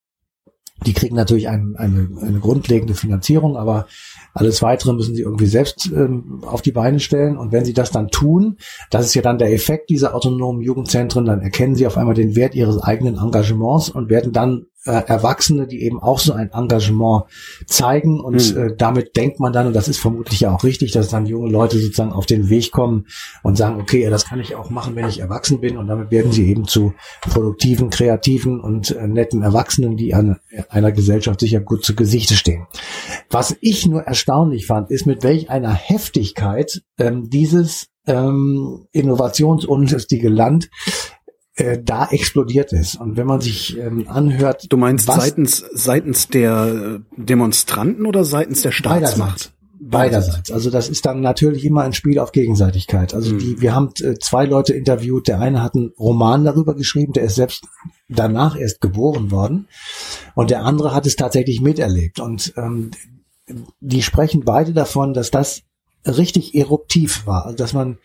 Die 0.85 0.93
kriegen 0.93 1.15
natürlich 1.15 1.47
ein, 1.47 1.75
eine, 1.77 2.09
eine 2.21 2.39
grundlegende 2.39 2.95
Finanzierung, 2.95 3.55
aber 3.55 3.85
alles 4.33 4.61
weitere 4.61 4.93
müssen 4.93 5.13
sie 5.13 5.21
irgendwie 5.21 5.45
selbst 5.45 5.91
ähm, 5.93 6.41
auf 6.43 6.61
die 6.61 6.71
Beine 6.71 6.99
stellen. 6.99 7.37
Und 7.37 7.51
wenn 7.51 7.65
sie 7.65 7.73
das 7.73 7.91
dann 7.91 8.07
tun, 8.07 8.57
das 8.89 9.05
ist 9.05 9.13
ja 9.13 9.21
dann 9.21 9.37
der 9.37 9.53
Effekt 9.53 9.89
dieser 9.89 10.15
autonomen 10.15 10.61
Jugendzentren, 10.61 11.25
dann 11.25 11.41
erkennen 11.41 11.75
sie 11.75 11.85
auf 11.85 11.97
einmal 11.97 12.15
den 12.15 12.35
Wert 12.35 12.55
ihres 12.55 12.81
eigenen 12.81 13.17
Engagements 13.17 13.89
und 13.89 14.09
werden 14.09 14.31
dann 14.31 14.65
äh, 14.85 15.03
Erwachsene, 15.05 15.67
die 15.67 15.83
eben 15.83 16.01
auch 16.01 16.19
so 16.19 16.33
ein 16.33 16.51
Engagement 16.51 17.25
zeigen 17.65 18.19
und 18.19 18.55
mhm. 18.55 18.61
äh, 18.61 18.75
damit 18.75 19.15
denkt 19.15 19.39
man 19.39 19.53
dann, 19.53 19.67
und 19.67 19.73
das 19.73 19.87
ist 19.87 19.99
vermutlich 19.99 20.39
ja 20.39 20.53
auch 20.53 20.63
richtig, 20.63 20.91
dass 20.91 21.09
dann 21.09 21.25
junge 21.25 21.51
Leute 21.51 21.77
sozusagen 21.79 22.11
auf 22.11 22.25
den 22.25 22.49
Weg 22.49 22.71
kommen 22.71 23.05
und 23.43 23.57
sagen, 23.57 23.79
okay, 23.79 24.09
das 24.09 24.25
kann 24.25 24.39
ich 24.39 24.55
auch 24.55 24.69
machen, 24.69 24.95
wenn 24.95 25.07
ich 25.07 25.19
erwachsen 25.19 25.61
bin 25.61 25.77
und 25.77 25.87
damit 25.87 26.11
werden 26.11 26.31
sie 26.31 26.49
eben 26.49 26.65
zu 26.65 26.93
produktiven, 27.21 27.89
kreativen 27.89 28.59
und 28.59 28.91
äh, 28.91 29.07
netten 29.07 29.43
Erwachsenen, 29.43 29.97
die 29.97 30.13
an 30.13 30.39
einer 30.69 30.91
Gesellschaft 30.91 31.39
sicher 31.39 31.59
gut 31.59 31.85
zu 31.85 31.95
Gesichte 31.95 32.35
stehen. 32.35 32.67
Was 33.29 33.55
ich 33.61 33.85
nur 33.85 34.01
erstaunlich 34.01 34.65
fand, 34.65 34.89
ist 34.89 35.05
mit 35.05 35.23
welch 35.23 35.49
einer 35.49 35.73
Heftigkeit 35.73 36.81
ähm, 36.97 37.29
dieses 37.29 37.87
ähm, 38.07 38.87
innovationsunlustige 38.91 40.29
Land 40.29 40.69
äh, 41.55 41.79
da 41.83 42.07
explodiert 42.09 42.73
ist. 42.73 42.95
Und 42.95 43.17
wenn 43.17 43.27
man 43.27 43.41
sich 43.41 43.77
ähm, 43.77 44.07
anhört. 44.07 44.67
Du 44.69 44.77
meinst 44.77 45.07
seitens, 45.07 45.65
seitens 45.73 46.27
der 46.27 47.01
Demonstranten 47.17 48.05
oder 48.05 48.23
seitens 48.23 48.61
der 48.61 48.71
Staatsmacht? 48.71 49.53
Beiderseits. 49.83 50.51
Also 50.51 50.69
das 50.69 50.89
ist 50.89 51.07
dann 51.07 51.21
natürlich 51.21 51.65
immer 51.65 51.81
ein 51.81 51.93
Spiel 51.93 52.19
auf 52.19 52.31
Gegenseitigkeit. 52.31 53.15
Also 53.15 53.35
die, 53.35 53.53
hm. 53.53 53.61
wir 53.61 53.73
haben 53.73 53.89
äh, 54.01 54.13
zwei 54.19 54.45
Leute 54.45 54.73
interviewt. 54.73 55.27
Der 55.27 55.39
eine 55.39 55.63
hat 55.63 55.75
einen 55.75 55.91
Roman 55.99 56.45
darüber 56.45 56.75
geschrieben, 56.75 57.13
der 57.13 57.23
ist 57.23 57.35
selbst 57.35 57.65
danach 58.07 58.55
erst 58.55 58.79
geboren 58.79 59.31
worden. 59.31 59.67
Und 60.35 60.51
der 60.51 60.63
andere 60.63 60.93
hat 60.93 61.07
es 61.07 61.15
tatsächlich 61.15 61.61
miterlebt. 61.61 62.19
Und 62.19 62.53
ähm, 62.57 62.91
die 63.79 64.03
sprechen 64.03 64.43
beide 64.45 64.71
davon, 64.71 65.13
dass 65.13 65.31
das 65.31 65.63
richtig 66.05 66.53
eruptiv 66.53 67.25
war. 67.25 67.45
Also 67.45 67.57
dass 67.57 67.73
man 67.73 67.97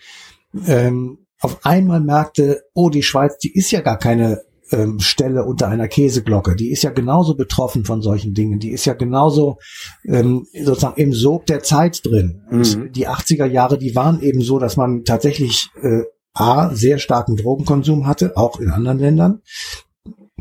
ähm, 0.67 1.26
auf 1.41 1.65
einmal 1.65 2.01
merkte, 2.01 2.63
oh, 2.75 2.91
die 2.91 3.03
Schweiz, 3.03 3.39
die 3.39 3.55
ist 3.55 3.71
ja 3.71 3.81
gar 3.81 3.99
keine 3.99 4.43
ähm, 4.73 4.99
Stelle 5.01 5.45
unter 5.45 5.69
einer 5.69 5.89
Käseglocke, 5.89 6.57
die 6.57 6.71
ist 6.71 6.83
ja 6.83 6.91
genauso 6.91 7.37
betroffen 7.37 7.85
von 7.85 8.03
solchen 8.03 8.35
Dingen. 8.35 8.59
Die 8.59 8.71
ist 8.71 8.85
ja 8.85 8.95
genauso 8.95 9.59
ähm, 10.05 10.47
sozusagen 10.53 11.01
im 11.01 11.13
Sog 11.13 11.47
der 11.47 11.63
Zeit 11.63 12.05
drin. 12.05 12.43
Mhm. 12.51 12.93
Die 12.93 13.09
80er 13.09 13.47
Jahre, 13.47 13.79
die 13.79 13.95
waren 13.95 14.21
eben 14.23 14.41
so, 14.41 14.59
dass 14.59 14.77
man 14.77 15.05
tatsächlich 15.05 15.71
äh, 15.83 16.03
A, 16.33 16.75
sehr 16.75 16.99
starken 16.99 17.37
Drogenkonsum 17.37 18.07
hatte, 18.07 18.37
auch 18.37 18.61
in 18.61 18.71
anderen 18.71 18.99
Ländern. 18.99 19.43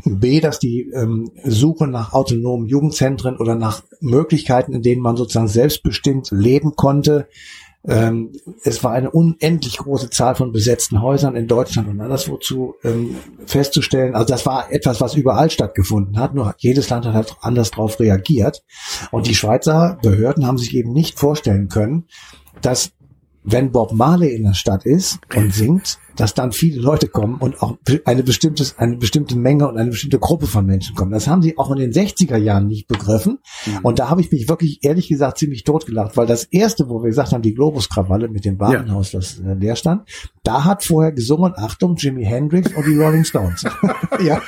B, 0.04 0.40
dass 0.40 0.58
die 0.58 0.90
ähm, 0.94 1.30
Suche 1.42 1.86
nach 1.86 2.12
autonomen 2.12 2.66
Jugendzentren 2.66 3.38
oder 3.38 3.54
nach 3.54 3.82
Möglichkeiten, 4.00 4.74
in 4.74 4.82
denen 4.82 5.00
man 5.00 5.16
sozusagen 5.16 5.48
selbstbestimmt 5.48 6.30
leben 6.30 6.76
konnte, 6.76 7.28
ähm, 7.88 8.32
es 8.64 8.82
war 8.82 8.92
eine 8.92 9.10
unendlich 9.10 9.78
große 9.78 10.10
Zahl 10.10 10.34
von 10.34 10.52
besetzten 10.52 11.02
Häusern 11.02 11.36
in 11.36 11.46
Deutschland 11.46 11.88
und 11.88 12.00
anderswo 12.00 12.36
zu 12.36 12.74
ähm, 12.82 13.16
festzustellen. 13.46 14.14
Also 14.14 14.26
das 14.26 14.44
war 14.44 14.72
etwas, 14.72 15.00
was 15.00 15.14
überall 15.14 15.50
stattgefunden 15.50 16.18
hat. 16.18 16.34
Nur 16.34 16.54
jedes 16.58 16.90
Land 16.90 17.06
hat 17.06 17.36
anders 17.40 17.70
darauf 17.70 18.00
reagiert. 18.00 18.64
Und 19.12 19.28
die 19.28 19.34
Schweizer 19.34 19.98
Behörden 20.02 20.46
haben 20.46 20.58
sich 20.58 20.74
eben 20.74 20.92
nicht 20.92 21.18
vorstellen 21.18 21.68
können, 21.68 22.06
dass 22.60 22.92
wenn 23.44 23.70
Bob 23.70 23.92
Marley 23.92 24.34
in 24.34 24.42
der 24.42 24.54
Stadt 24.54 24.84
ist 24.84 25.20
und 25.34 25.54
singt, 25.54 25.98
dass 26.16 26.34
dann 26.34 26.52
viele 26.52 26.80
Leute 26.80 27.08
kommen 27.08 27.36
und 27.36 27.62
auch 27.62 27.76
eine 28.04 28.22
bestimmte, 28.22 28.64
eine 28.76 28.96
bestimmte 28.96 29.36
Menge 29.36 29.68
und 29.68 29.78
eine 29.78 29.90
bestimmte 29.90 30.18
Gruppe 30.18 30.46
von 30.46 30.66
Menschen 30.66 30.96
kommen. 30.96 31.12
Das 31.12 31.28
haben 31.28 31.42
sie 31.42 31.56
auch 31.58 31.70
in 31.70 31.78
den 31.78 31.92
60er 31.92 32.36
Jahren 32.36 32.66
nicht 32.66 32.88
begriffen. 32.88 33.38
Mhm. 33.66 33.78
Und 33.82 33.98
da 33.98 34.10
habe 34.10 34.20
ich 34.20 34.32
mich 34.32 34.48
wirklich 34.48 34.80
ehrlich 34.82 35.08
gesagt 35.08 35.38
ziemlich 35.38 35.64
totgelacht, 35.64 36.16
weil 36.16 36.26
das 36.26 36.44
erste, 36.44 36.88
wo 36.88 37.02
wir 37.02 37.08
gesagt 37.08 37.32
haben, 37.32 37.42
die 37.42 37.54
Globuskrawalle 37.54 38.28
mit 38.28 38.44
dem 38.44 38.58
Warenhaus, 38.58 39.12
ja. 39.12 39.18
das 39.18 39.38
äh, 39.38 39.54
leer 39.54 39.76
stand, 39.76 40.08
da 40.42 40.64
hat 40.64 40.84
vorher 40.84 41.12
gesungen, 41.12 41.52
Achtung, 41.56 41.96
Jimi 41.96 42.24
Hendrix 42.24 42.72
und 42.74 42.86
die 42.86 42.96
Rolling 42.96 43.24
Stones. 43.24 43.64
ja. 44.24 44.40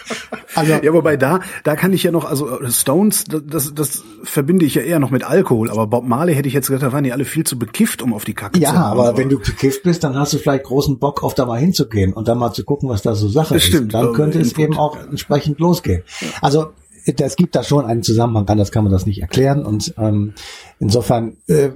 Also, 0.55 0.73
ja, 0.73 0.93
wobei 0.93 1.17
da, 1.17 1.41
da 1.65 1.77
kann 1.77 1.93
ich 1.93 2.03
ja 2.03 2.11
noch, 2.11 2.25
also 2.25 2.61
äh, 2.61 2.71
Stones, 2.71 3.25
das, 3.25 3.75
das 3.75 4.03
verbinde 4.23 4.65
ich 4.65 4.75
ja 4.75 4.83
eher 4.83 4.99
noch 4.99 5.11
mit 5.11 5.25
Alkohol, 5.25 5.71
aber 5.71 5.87
Bob 5.87 6.05
Marley 6.05 6.35
hätte 6.35 6.49
ich 6.49 6.55
jetzt 6.55 6.69
gesagt, 6.69 6.83
da 6.83 6.93
waren 6.93 7.05
die 7.05 7.13
alle 7.13 7.25
viel 7.25 7.45
zu 7.45 7.59
bekifft, 7.59 8.03
um 8.03 8.15
auf 8.15 8.25
die 8.25 8.35
Kacke 8.35 8.59
ja, 8.59 8.71
zu 8.71 8.75
Ja, 8.75 8.83
aber 8.85 9.17
wenn 9.17 9.29
du 9.29 9.39
bekifft 9.39 9.83
bist, 9.83 10.05
dann 10.05 10.17
hast 10.17 10.33
du 10.33 10.39
vielleicht 10.39 10.65
großen 10.65 10.99
Bock 10.99 11.23
auf 11.23 11.35
da 11.35 11.45
mal 11.59 11.65
hinzugehen 11.65 12.13
und 12.13 12.29
dann 12.29 12.39
mal 12.39 12.53
zu 12.53 12.65
gucken, 12.65 12.89
was 12.89 13.03
da 13.03 13.15
so 13.15 13.29
Sache 13.29 13.55
das 13.55 13.65
ist. 13.65 13.69
Stimmt, 13.69 13.95
dann 13.95 14.13
könnte 14.13 14.41
es 14.41 14.57
eben 14.57 14.77
auch 14.77 14.97
entsprechend 14.97 15.59
losgehen. 15.59 16.03
Also 16.41 16.69
es 17.05 17.37
gibt 17.37 17.57
da 17.57 17.63
schon 17.63 17.87
einen 17.87 18.03
Zusammenhang, 18.03 18.47
anders 18.49 18.71
kann 18.71 18.85
man 18.85 18.93
das 18.93 19.07
nicht 19.07 19.23
erklären. 19.23 19.65
Und 19.65 19.95
ähm, 19.99 20.35
insofern 20.79 21.39
äh, 21.47 21.71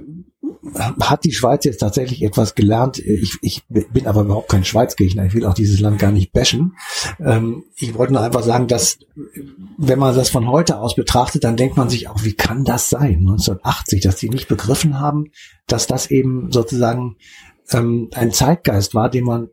hat 1.01 1.23
die 1.23 1.33
Schweiz 1.33 1.65
jetzt 1.65 1.79
tatsächlich 1.79 2.21
etwas 2.21 2.53
gelernt. 2.53 2.99
Ich, 2.99 3.37
ich 3.41 3.63
bin 3.67 4.05
aber 4.05 4.21
überhaupt 4.21 4.49
kein 4.49 4.63
Schweizgegner. 4.63 5.25
Ich 5.25 5.33
will 5.33 5.45
auch 5.45 5.53
dieses 5.53 5.79
Land 5.79 5.99
gar 5.99 6.11
nicht 6.11 6.31
bashen. 6.33 6.75
Ähm, 7.19 7.63
ich 7.75 7.97
wollte 7.97 8.13
nur 8.13 8.21
einfach 8.21 8.43
sagen, 8.43 8.67
dass 8.67 8.99
wenn 9.77 9.99
man 9.99 10.15
das 10.15 10.29
von 10.29 10.47
heute 10.47 10.79
aus 10.79 10.95
betrachtet, 10.95 11.43
dann 11.43 11.57
denkt 11.57 11.77
man 11.77 11.89
sich 11.89 12.07
auch, 12.09 12.23
wie 12.23 12.33
kann 12.33 12.63
das 12.63 12.89
sein? 12.89 13.19
1980, 13.19 14.01
dass 14.01 14.17
die 14.17 14.29
nicht 14.29 14.47
begriffen 14.47 14.99
haben, 14.99 15.31
dass 15.67 15.87
das 15.87 16.11
eben 16.11 16.51
sozusagen 16.51 17.15
ähm, 17.71 18.09
ein 18.13 18.31
Zeitgeist 18.31 18.93
war, 18.93 19.09
den 19.09 19.23
man 19.23 19.49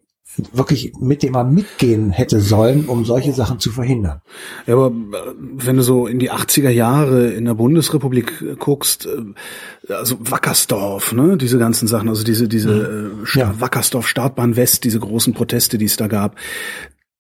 wirklich 0.53 0.93
mit 1.01 1.23
dem 1.23 1.33
man 1.33 1.53
mitgehen 1.53 2.11
hätte 2.11 2.41
sollen, 2.41 2.87
um 2.87 3.05
solche 3.05 3.33
Sachen 3.33 3.59
zu 3.59 3.71
verhindern. 3.71 4.21
Ja, 4.67 4.75
aber 4.75 4.89
äh, 4.89 5.35
wenn 5.39 5.77
du 5.77 5.83
so 5.83 6.07
in 6.07 6.19
die 6.19 6.31
80er 6.31 6.71
Jahre 6.71 7.31
in 7.31 7.45
der 7.45 7.55
Bundesrepublik 7.55 8.41
äh, 8.43 8.57
guckst, 8.57 9.07
äh, 9.07 9.93
also 9.93 10.17
Wackersdorf, 10.21 11.13
ne, 11.13 11.37
diese 11.37 11.59
ganzen 11.59 11.89
Sachen, 11.89 12.09
also 12.09 12.25
diese 12.25 12.49
diese 12.49 13.13
mhm. 13.15 13.27
ja. 13.35 13.55
Wackersdorf 13.59 14.07
Startbahn 14.07 14.57
West, 14.57 14.85
diese 14.85 15.01
großen 15.01 15.35
Proteste, 15.35 15.79
die 15.79 15.87
es 15.87 15.97
da 15.97 16.07
gab, 16.07 16.37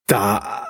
da 0.07 0.67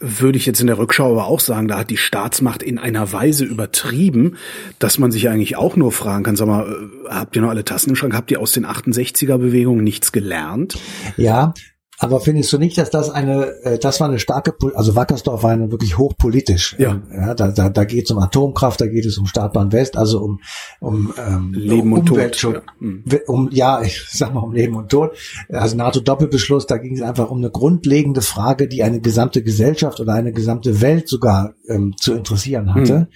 würde 0.00 0.38
ich 0.38 0.46
jetzt 0.46 0.60
in 0.60 0.66
der 0.66 0.78
Rückschau 0.78 1.10
aber 1.12 1.26
auch 1.26 1.40
sagen, 1.40 1.68
da 1.68 1.78
hat 1.78 1.90
die 1.90 1.98
Staatsmacht 1.98 2.62
in 2.62 2.78
einer 2.78 3.12
Weise 3.12 3.44
übertrieben, 3.44 4.36
dass 4.78 4.98
man 4.98 5.12
sich 5.12 5.28
eigentlich 5.28 5.56
auch 5.56 5.76
nur 5.76 5.92
fragen 5.92 6.24
kann, 6.24 6.36
sag 6.36 6.46
mal, 6.46 6.88
habt 7.06 7.36
ihr 7.36 7.42
noch 7.42 7.50
alle 7.50 7.64
Tassen 7.64 7.90
im 7.90 7.96
Schrank? 7.96 8.14
Habt 8.14 8.30
ihr 8.30 8.40
aus 8.40 8.52
den 8.52 8.64
68er 8.64 9.36
Bewegungen 9.36 9.84
nichts 9.84 10.10
gelernt? 10.10 10.78
Ja, 11.18 11.52
aber 12.00 12.18
findest 12.20 12.50
du 12.52 12.58
nicht, 12.58 12.78
dass 12.78 12.88
das 12.88 13.10
eine, 13.10 13.52
äh, 13.62 13.78
das 13.78 14.00
war 14.00 14.08
eine 14.08 14.18
starke, 14.18 14.54
also 14.74 14.96
Wackersdorf 14.96 15.42
war 15.42 15.50
eine 15.50 15.70
wirklich 15.70 15.98
hochpolitisch. 15.98 16.74
Ja. 16.78 16.92
Ähm, 16.92 17.02
ja 17.12 17.34
da, 17.34 17.48
da, 17.48 17.68
da 17.68 17.84
geht 17.84 18.06
es 18.06 18.10
um 18.10 18.18
Atomkraft, 18.18 18.80
da 18.80 18.86
geht 18.86 19.04
es 19.04 19.18
um 19.18 19.26
Startbahn 19.26 19.70
West, 19.70 19.98
also 19.98 20.20
um, 20.20 20.40
um 20.80 21.12
ähm, 21.18 21.52
Leben 21.52 21.92
und 21.92 22.10
Umweltschutz, 22.10 22.54
Tod. 22.54 22.64
Hm. 22.78 23.04
Um, 23.26 23.50
ja, 23.52 23.82
ich 23.84 24.02
sag 24.10 24.32
mal 24.32 24.40
um 24.40 24.52
Leben 24.54 24.76
und 24.76 24.90
Tod. 24.90 25.12
Also 25.50 25.76
NATO-Doppelbeschluss, 25.76 26.66
da 26.66 26.78
ging 26.78 26.96
es 26.96 27.02
einfach 27.02 27.30
um 27.30 27.36
eine 27.36 27.50
grundlegende 27.50 28.22
Frage, 28.22 28.66
die 28.66 28.82
eine 28.82 29.00
gesamte 29.00 29.42
Gesellschaft 29.42 30.00
oder 30.00 30.14
eine 30.14 30.32
gesamte 30.32 30.80
Welt 30.80 31.06
sogar 31.06 31.52
ähm, 31.68 31.94
zu 31.98 32.14
interessieren 32.14 32.74
hatte. 32.74 32.94
Hm 32.94 33.06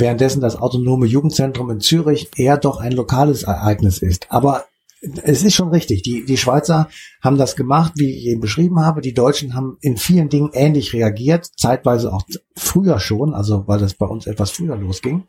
währenddessen 0.00 0.40
das 0.40 0.54
autonome 0.54 1.06
Jugendzentrum 1.06 1.70
in 1.70 1.80
Zürich 1.80 2.30
eher 2.36 2.56
doch 2.56 2.78
ein 2.78 2.92
lokales 2.92 3.42
Ereignis 3.42 3.98
ist. 3.98 4.28
Aber 4.30 4.64
es 5.00 5.42
ist 5.42 5.54
schon 5.54 5.70
richtig. 5.70 6.02
Die, 6.02 6.24
die 6.24 6.36
Schweizer 6.36 6.88
haben 7.20 7.38
das 7.38 7.56
gemacht, 7.56 7.92
wie 7.96 8.16
ich 8.16 8.26
eben 8.26 8.40
beschrieben 8.40 8.80
habe. 8.80 9.00
Die 9.00 9.14
Deutschen 9.14 9.54
haben 9.54 9.76
in 9.80 9.96
vielen 9.96 10.28
Dingen 10.28 10.50
ähnlich 10.52 10.92
reagiert, 10.92 11.50
zeitweise 11.56 12.12
auch 12.12 12.22
früher 12.56 12.98
schon, 12.98 13.34
also 13.34 13.64
weil 13.66 13.78
das 13.78 13.94
bei 13.94 14.06
uns 14.06 14.26
etwas 14.26 14.50
früher 14.50 14.76
losging. 14.76 15.24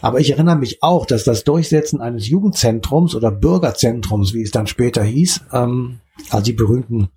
Aber 0.00 0.20
ich 0.20 0.30
erinnere 0.30 0.56
mich 0.56 0.82
auch, 0.82 1.06
dass 1.06 1.24
das 1.24 1.44
Durchsetzen 1.44 2.00
eines 2.00 2.28
Jugendzentrums 2.28 3.14
oder 3.14 3.30
Bürgerzentrums, 3.30 4.34
wie 4.34 4.42
es 4.42 4.50
dann 4.50 4.66
später 4.66 5.02
hieß, 5.02 5.42
ähm, 5.52 6.00
also 6.30 6.44
die 6.44 6.52
berühmten 6.52 7.08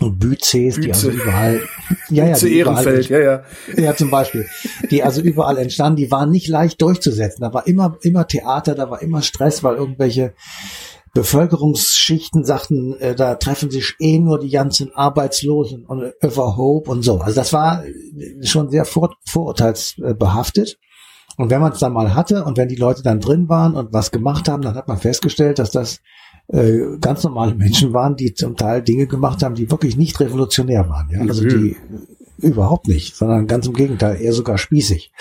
Büzes, 0.00 0.80
die 0.80 0.92
also 0.92 1.10
überall, 1.10 1.60
ja, 2.08 2.26
ja, 2.26 2.36
die 2.36 2.58
Ehrenfeld, 2.58 3.08
überall, 3.08 3.22
ja, 3.22 3.42
ja. 3.76 3.84
Ja, 3.84 3.96
zum 3.96 4.10
Beispiel, 4.10 4.46
die 4.90 5.02
also 5.02 5.20
überall 5.20 5.58
entstanden, 5.58 5.96
die 5.96 6.10
waren 6.10 6.30
nicht 6.30 6.48
leicht 6.48 6.80
durchzusetzen. 6.80 7.42
Da 7.42 7.52
war 7.52 7.66
immer, 7.66 7.98
immer 8.02 8.26
Theater, 8.26 8.74
da 8.74 8.90
war 8.90 9.02
immer 9.02 9.22
Stress, 9.22 9.62
weil 9.62 9.76
irgendwelche 9.76 10.32
Bevölkerungsschichten 11.14 12.44
sagten, 12.44 12.94
äh, 12.98 13.14
da 13.14 13.34
treffen 13.34 13.70
sich 13.70 13.96
eh 13.98 14.18
nur 14.18 14.38
die 14.38 14.50
ganzen 14.50 14.94
Arbeitslosen 14.94 15.84
und 15.84 16.12
Overhope 16.22 16.90
und 16.90 17.02
so. 17.02 17.18
Also 17.18 17.36
das 17.36 17.52
war 17.52 17.84
schon 18.42 18.70
sehr 18.70 18.84
vor, 18.84 19.14
vorurteilsbehaftet. 19.26 20.78
Und 21.36 21.50
wenn 21.50 21.60
man 21.60 21.72
es 21.72 21.78
dann 21.78 21.92
mal 21.92 22.14
hatte 22.14 22.44
und 22.44 22.56
wenn 22.56 22.68
die 22.68 22.76
Leute 22.76 23.02
dann 23.02 23.20
drin 23.20 23.48
waren 23.48 23.74
und 23.74 23.92
was 23.92 24.10
gemacht 24.10 24.48
haben, 24.48 24.62
dann 24.62 24.74
hat 24.74 24.88
man 24.88 24.98
festgestellt, 24.98 25.58
dass 25.58 25.70
das 25.70 26.00
äh, 26.48 26.98
ganz 27.00 27.24
normale 27.24 27.54
Menschen 27.54 27.92
waren, 27.92 28.16
die 28.16 28.34
zum 28.34 28.56
Teil 28.56 28.82
Dinge 28.82 29.06
gemacht 29.06 29.42
haben, 29.42 29.54
die 29.54 29.70
wirklich 29.70 29.96
nicht 29.96 30.18
revolutionär 30.20 30.88
waren. 30.88 31.08
Ja? 31.10 31.20
Also 31.20 31.44
die 31.44 31.76
überhaupt 32.38 32.88
nicht, 32.88 33.16
sondern 33.16 33.46
ganz 33.46 33.66
im 33.66 33.74
Gegenteil, 33.74 34.20
eher 34.20 34.32
sogar 34.32 34.58
spießig. 34.58 35.12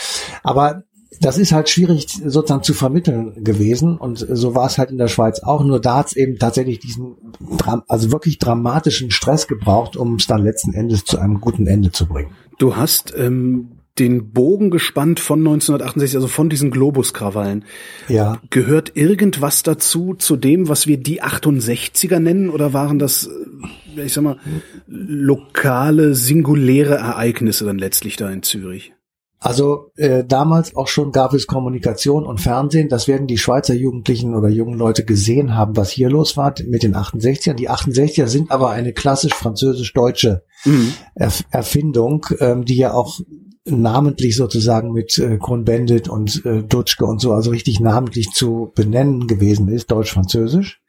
Aber 0.44 0.84
das 1.22 1.38
ist 1.38 1.52
halt 1.52 1.70
schwierig 1.70 2.08
sozusagen 2.08 2.64
zu 2.64 2.74
vermitteln 2.74 3.44
gewesen 3.44 3.98
und 3.98 4.18
so 4.18 4.56
war 4.56 4.66
es 4.66 4.78
halt 4.78 4.90
in 4.90 4.98
der 4.98 5.08
Schweiz 5.08 5.40
auch. 5.42 5.64
Nur 5.64 5.80
da 5.80 5.98
hat 5.98 6.08
es 6.08 6.16
eben 6.16 6.38
tatsächlich 6.40 6.80
diesen, 6.80 7.16
also 7.88 8.12
wirklich 8.12 8.40
dramatischen 8.40 9.12
Stress 9.12 9.48
gebraucht, 9.48 9.96
um 9.96 10.16
es 10.16 10.26
dann 10.26 10.44
letzten 10.44 10.74
Endes 10.74 11.06
zu 11.06 11.20
einem 11.20 11.40
guten 11.40 11.68
Ende 11.68 11.92
zu 11.92 12.08
bringen. 12.08 12.32
Du 12.58 12.76
hast 12.76 13.14
ähm, 13.16 13.72
den 14.00 14.32
Bogen 14.32 14.72
gespannt 14.72 15.20
von 15.20 15.40
1968, 15.40 16.16
also 16.16 16.28
von 16.28 16.50
diesen 16.50 16.72
Globuskrawallen. 16.72 17.66
Ja. 18.08 18.42
Gehört 18.50 18.96
irgendwas 18.96 19.62
dazu, 19.62 20.16
zu 20.16 20.38
dem, 20.38 20.70
was 20.70 20.88
wir 20.88 20.98
die 20.98 21.22
68er 21.22 22.20
nennen, 22.20 22.50
oder 22.50 22.74
waren 22.74 22.98
das, 22.98 23.30
äh, 23.96 24.02
ich 24.04 24.14
sag 24.14 24.24
mal, 24.24 24.38
lokale, 24.88 26.16
singuläre 26.16 26.96
Ereignisse 26.96 27.66
dann 27.66 27.78
letztlich 27.78 28.16
da 28.16 28.30
in 28.30 28.42
Zürich? 28.42 28.94
Also 29.44 29.92
äh, 29.96 30.24
damals 30.24 30.76
auch 30.76 30.88
schon 30.88 31.12
gab 31.12 31.34
es 31.34 31.48
Kommunikation 31.48 32.28
und 32.28 32.40
Fernsehen. 32.40 32.90
Das 32.90 33.08
werden 33.08 33.26
die 33.26 33.40
Schweizer 33.40 33.74
Jugendlichen 33.74 34.36
oder 34.36 34.50
jungen 34.50 34.78
Leute 34.78 35.04
gesehen 35.04 35.56
haben, 35.56 35.76
was 35.76 35.90
hier 35.90 36.12
los 36.12 36.38
war 36.38 36.54
mit 36.68 36.84
den 36.84 36.96
68ern. 36.96 37.56
Die 37.56 37.68
68er 37.68 38.28
sind 38.28 38.52
aber 38.52 38.70
eine 38.70 38.94
klassisch 38.94 39.34
französisch-deutsche 39.34 40.44
mhm. 40.64 40.94
Erf 41.16 41.44
Erfindung, 41.50 42.28
ähm, 42.40 42.66
die 42.66 42.78
ja 42.78 42.94
auch 42.94 43.20
namentlich 43.66 44.36
sozusagen 44.36 44.92
mit 44.92 45.18
äh, 45.18 45.40
Cohn-Bendit 45.40 46.08
und 46.08 46.46
äh, 46.46 46.62
Dutschke 46.62 47.06
und 47.06 47.20
so, 47.20 47.34
also 47.34 47.50
richtig 47.50 47.80
namentlich 47.80 48.30
zu 48.34 48.72
benennen 48.76 49.26
gewesen 49.26 49.70
ist, 49.70 49.90
deutsch-französisch 49.90 50.82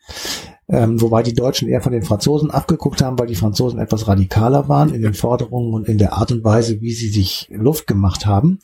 ähm, 0.72 1.00
wobei 1.02 1.22
die 1.22 1.34
Deutschen 1.34 1.68
eher 1.68 1.82
von 1.82 1.92
den 1.92 2.02
Franzosen 2.02 2.50
abgeguckt 2.50 3.02
haben, 3.02 3.18
weil 3.18 3.26
die 3.26 3.34
Franzosen 3.34 3.78
etwas 3.78 4.08
radikaler 4.08 4.68
waren 4.70 4.94
in 4.94 5.02
den 5.02 5.12
Forderungen 5.12 5.74
und 5.74 5.86
in 5.86 5.98
der 5.98 6.14
Art 6.14 6.32
und 6.32 6.42
Weise, 6.42 6.80
wie 6.80 6.92
sie 6.92 7.10
sich 7.10 7.48
Luft 7.52 7.86
gemacht 7.86 8.24
haben. 8.24 8.58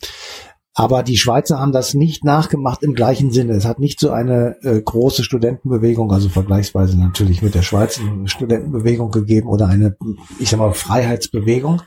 Aber 0.72 1.02
die 1.02 1.18
Schweizer 1.18 1.58
haben 1.58 1.72
das 1.72 1.92
nicht 1.92 2.24
nachgemacht 2.24 2.82
im 2.82 2.94
gleichen 2.94 3.30
Sinne. 3.30 3.52
Es 3.54 3.66
hat 3.66 3.78
nicht 3.78 4.00
so 4.00 4.10
eine 4.10 4.56
äh, 4.62 4.80
große 4.80 5.22
Studentenbewegung, 5.22 6.10
also 6.10 6.30
vergleichsweise 6.30 6.98
natürlich 6.98 7.42
mit 7.42 7.54
der 7.54 7.62
Schweiz 7.62 8.00
eine 8.00 8.28
Studentenbewegung 8.28 9.10
gegeben 9.10 9.48
oder 9.48 9.66
eine, 9.66 9.96
ich 10.38 10.48
sag 10.48 10.60
mal, 10.60 10.72
Freiheitsbewegung. 10.72 11.82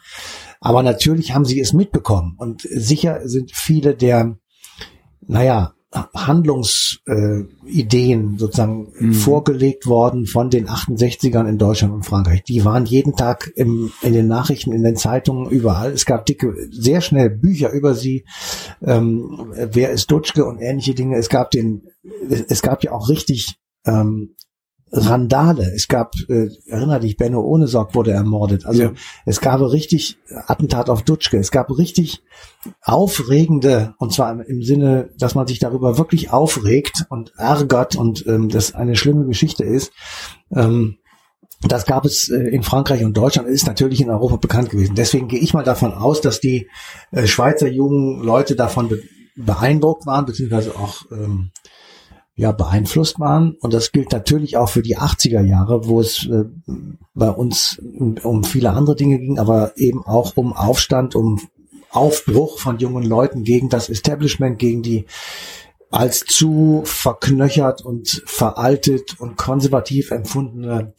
Aber 0.60 0.84
natürlich 0.84 1.34
haben 1.34 1.46
sie 1.46 1.60
es 1.60 1.74
mitbekommen. 1.74 2.36
Und 2.38 2.62
sicher 2.62 3.22
sind 3.28 3.52
viele 3.56 3.96
der, 3.96 4.36
naja, 5.26 5.74
Handlungsideen 5.94 8.36
äh, 8.36 8.40
sozusagen 8.40 8.94
mhm. 8.98 9.14
vorgelegt 9.14 9.88
worden 9.88 10.26
von 10.26 10.50
den 10.50 10.70
68ern 10.70 11.50
in 11.50 11.58
Deutschland 11.58 11.94
und 11.94 12.06
Frankreich. 12.06 12.44
Die 12.44 12.64
waren 12.64 12.86
jeden 12.86 13.18
Tag 13.18 13.52
im, 13.56 13.92
in 14.02 14.14
den 14.14 14.28
Nachrichten, 14.28 14.72
in 14.72 14.84
den 14.84 14.96
Zeitungen, 14.96 15.50
überall. 15.50 15.92
Es 15.92 16.06
gab 16.06 16.26
dicke, 16.26 16.56
sehr 16.72 17.02
schnell 17.02 17.30
Bücher 17.30 17.72
über 17.72 17.94
sie. 17.94 18.24
Ähm, 18.82 19.52
wer 19.54 19.92
ist 19.92 20.10
Dutschke 20.10 20.46
und 20.46 20.60
ähnliche 20.60 20.96
Dinge. 20.96 21.18
Es 21.18 21.28
gab 21.28 21.52
den, 21.52 21.90
es 22.30 22.62
gab 22.62 22.86
ja 22.86 22.94
auch 22.94 23.10
richtig 23.10 23.58
ähm, 23.86 24.36
Randale. 24.92 25.72
Es 25.74 25.88
gab, 25.88 26.16
äh, 26.28 26.50
erinner 26.68 27.00
dich, 27.00 27.16
Benno 27.16 27.42
Ohnesorg 27.42 27.96
wurde 27.96 28.12
ermordet. 28.12 28.66
Also 28.66 28.84
ja. 28.84 28.92
es 29.26 29.40
gab 29.40 29.62
richtig 29.62 30.18
Attentat 30.48 30.90
auf 30.90 31.04
Dutschke. 31.04 31.38
Es 31.38 31.52
gab 31.52 31.76
richtig 31.78 32.24
aufregende, 32.82 33.96
und 33.98 34.14
zwar 34.14 34.46
im 34.46 34.62
Sinne, 34.62 35.10
dass 35.18 35.34
man 35.34 35.48
sich 35.48 35.60
darüber 35.60 35.98
wirklich 35.98 36.32
aufregt 36.32 37.06
und 37.10 37.34
ärgert 37.38 37.96
und 37.96 38.26
ähm, 38.28 38.50
das 38.50 38.76
eine 38.76 38.96
schlimme 38.96 39.26
Geschichte 39.26 39.64
ist. 39.64 39.94
Ähm, 40.54 40.98
das 41.68 41.86
gab 41.86 42.06
es 42.06 42.30
äh, 42.30 42.38
in 42.38 42.64
Frankreich 42.64 43.04
und 43.04 43.16
Deutschland, 43.16 43.48
ist 43.48 43.68
natürlich 43.68 44.02
in 44.02 44.10
Europa 44.10 44.38
bekannt 44.38 44.70
gewesen. 44.72 44.96
Deswegen 44.96 45.28
gehe 45.28 45.40
ich 45.40 45.54
mal 45.54 45.64
davon 45.64 45.94
aus, 45.94 46.22
dass 46.22 46.40
die 46.40 46.68
äh, 47.12 47.28
Schweizer 47.28 47.68
jungen 47.68 48.22
Leute 48.24 48.56
davon 48.56 48.90
be 48.90 49.02
beeindruckt 49.34 50.06
waren, 50.06 50.26
beziehungsweise 50.26 50.76
auch 50.76 51.06
ähm, 51.10 51.52
ja 52.36 52.52
beeinflusst 52.52 53.20
waren. 53.20 53.56
Und 53.60 53.74
das 53.74 53.92
gilt 53.92 54.12
natürlich 54.12 54.58
auch 54.58 54.70
für 54.70 54.82
die 54.82 54.98
80er 54.98 55.42
Jahre, 55.42 55.88
wo 55.88 56.00
es 56.00 56.28
äh, 56.28 56.46
bei 57.14 57.30
uns 57.30 57.82
um 58.24 58.44
viele 58.44 58.72
andere 58.72 58.96
Dinge 58.96 59.20
ging, 59.20 59.40
aber 59.40 59.74
eben 59.78 60.06
auch 60.06 60.38
um 60.38 60.54
Aufstand, 60.54 61.16
um 61.16 61.40
Aufbruch 61.92 62.60
von 62.60 62.80
jungen 62.80 63.04
Leuten 63.04 63.44
gegen 63.44 63.70
das 63.70 63.90
Establishment, 63.90 64.60
gegen 64.60 64.82
die 64.82 65.06
als 65.90 66.22
zu 66.22 66.84
verknöchert 66.86 67.82
und 67.82 68.24
veraltet 68.26 69.20
und 69.20 69.36
konservativ 69.36 70.12
empfundene 70.12 70.94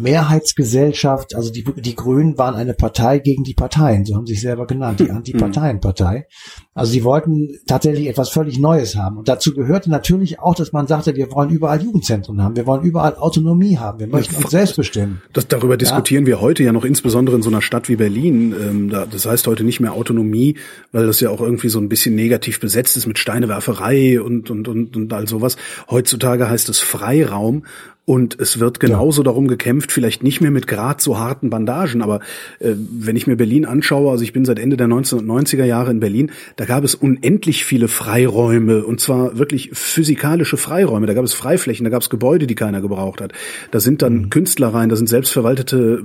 Mehrheitsgesellschaft, 0.00 1.34
also 1.34 1.52
die, 1.52 1.64
die 1.64 1.94
Grünen 1.94 2.38
waren 2.38 2.54
eine 2.54 2.74
Partei 2.74 3.18
gegen 3.18 3.44
die 3.44 3.54
Parteien, 3.54 4.04
so 4.04 4.16
haben 4.16 4.26
sie 4.26 4.34
sich 4.34 4.42
selber 4.42 4.66
genannt, 4.66 5.00
die 5.00 5.08
hm. 5.08 5.16
Antiparteienpartei. 5.16 6.26
Also 6.74 6.92
sie 6.92 7.04
wollten 7.04 7.48
tatsächlich 7.66 8.08
etwas 8.08 8.30
völlig 8.30 8.58
Neues 8.58 8.96
haben. 8.96 9.18
Und 9.18 9.28
dazu 9.28 9.52
gehörte 9.52 9.90
natürlich 9.90 10.38
auch, 10.38 10.54
dass 10.54 10.72
man 10.72 10.86
sagte, 10.86 11.16
wir 11.16 11.32
wollen 11.32 11.50
überall 11.50 11.82
Jugendzentren 11.82 12.42
haben, 12.42 12.56
wir 12.56 12.66
wollen 12.66 12.82
überall 12.82 13.16
Autonomie 13.16 13.78
haben, 13.78 13.98
wir 13.98 14.06
möchten 14.06 14.36
uns 14.36 14.50
selbst 14.50 14.76
bestimmen. 14.76 15.20
Das, 15.32 15.48
darüber 15.48 15.76
diskutieren 15.76 16.24
ja. 16.24 16.28
wir 16.28 16.40
heute 16.40 16.62
ja 16.62 16.72
noch 16.72 16.84
insbesondere 16.84 17.36
in 17.36 17.42
so 17.42 17.50
einer 17.50 17.62
Stadt 17.62 17.88
wie 17.88 17.96
Berlin. 17.96 18.54
Ähm, 18.60 18.90
da, 18.90 19.06
das 19.06 19.26
heißt 19.26 19.46
heute 19.46 19.64
nicht 19.64 19.80
mehr 19.80 19.92
Autonomie, 19.92 20.56
weil 20.92 21.06
das 21.06 21.20
ja 21.20 21.30
auch 21.30 21.40
irgendwie 21.40 21.68
so 21.68 21.80
ein 21.80 21.88
bisschen 21.88 22.14
negativ 22.14 22.60
besetzt 22.60 22.96
ist 22.96 23.06
mit 23.06 23.18
Steinewerferei 23.18 24.20
und, 24.20 24.50
und, 24.50 24.68
und, 24.68 24.96
und 24.96 25.12
all 25.12 25.26
sowas. 25.26 25.56
Heutzutage 25.90 26.48
heißt 26.48 26.68
es 26.68 26.78
Freiraum. 26.78 27.64
Und 28.08 28.40
es 28.40 28.58
wird 28.58 28.80
genauso 28.80 29.20
ja. 29.20 29.24
darum 29.24 29.48
gekämpft, 29.48 29.92
vielleicht 29.92 30.22
nicht 30.22 30.40
mehr 30.40 30.50
mit 30.50 30.66
grad 30.66 31.02
so 31.02 31.18
harten 31.18 31.50
Bandagen, 31.50 32.00
aber 32.00 32.20
äh, 32.58 32.72
wenn 32.74 33.16
ich 33.16 33.26
mir 33.26 33.36
Berlin 33.36 33.66
anschaue, 33.66 34.10
also 34.10 34.24
ich 34.24 34.32
bin 34.32 34.46
seit 34.46 34.58
Ende 34.58 34.78
der 34.78 34.86
1990er 34.86 35.64
Jahre 35.64 35.90
in 35.90 36.00
Berlin, 36.00 36.32
da 36.56 36.64
gab 36.64 36.84
es 36.84 36.94
unendlich 36.94 37.66
viele 37.66 37.86
Freiräume 37.86 38.82
und 38.82 38.98
zwar 38.98 39.36
wirklich 39.36 39.72
physikalische 39.74 40.56
Freiräume. 40.56 41.06
Da 41.06 41.12
gab 41.12 41.22
es 41.22 41.34
Freiflächen, 41.34 41.84
da 41.84 41.90
gab 41.90 42.00
es 42.00 42.08
Gebäude, 42.08 42.46
die 42.46 42.54
keiner 42.54 42.80
gebraucht 42.80 43.20
hat. 43.20 43.34
Da 43.72 43.78
sind 43.78 44.00
dann 44.00 44.14
mhm. 44.14 44.30
Künstler 44.30 44.68
rein, 44.68 44.88
da 44.88 44.96
sind 44.96 45.10
selbstverwaltete 45.10 46.02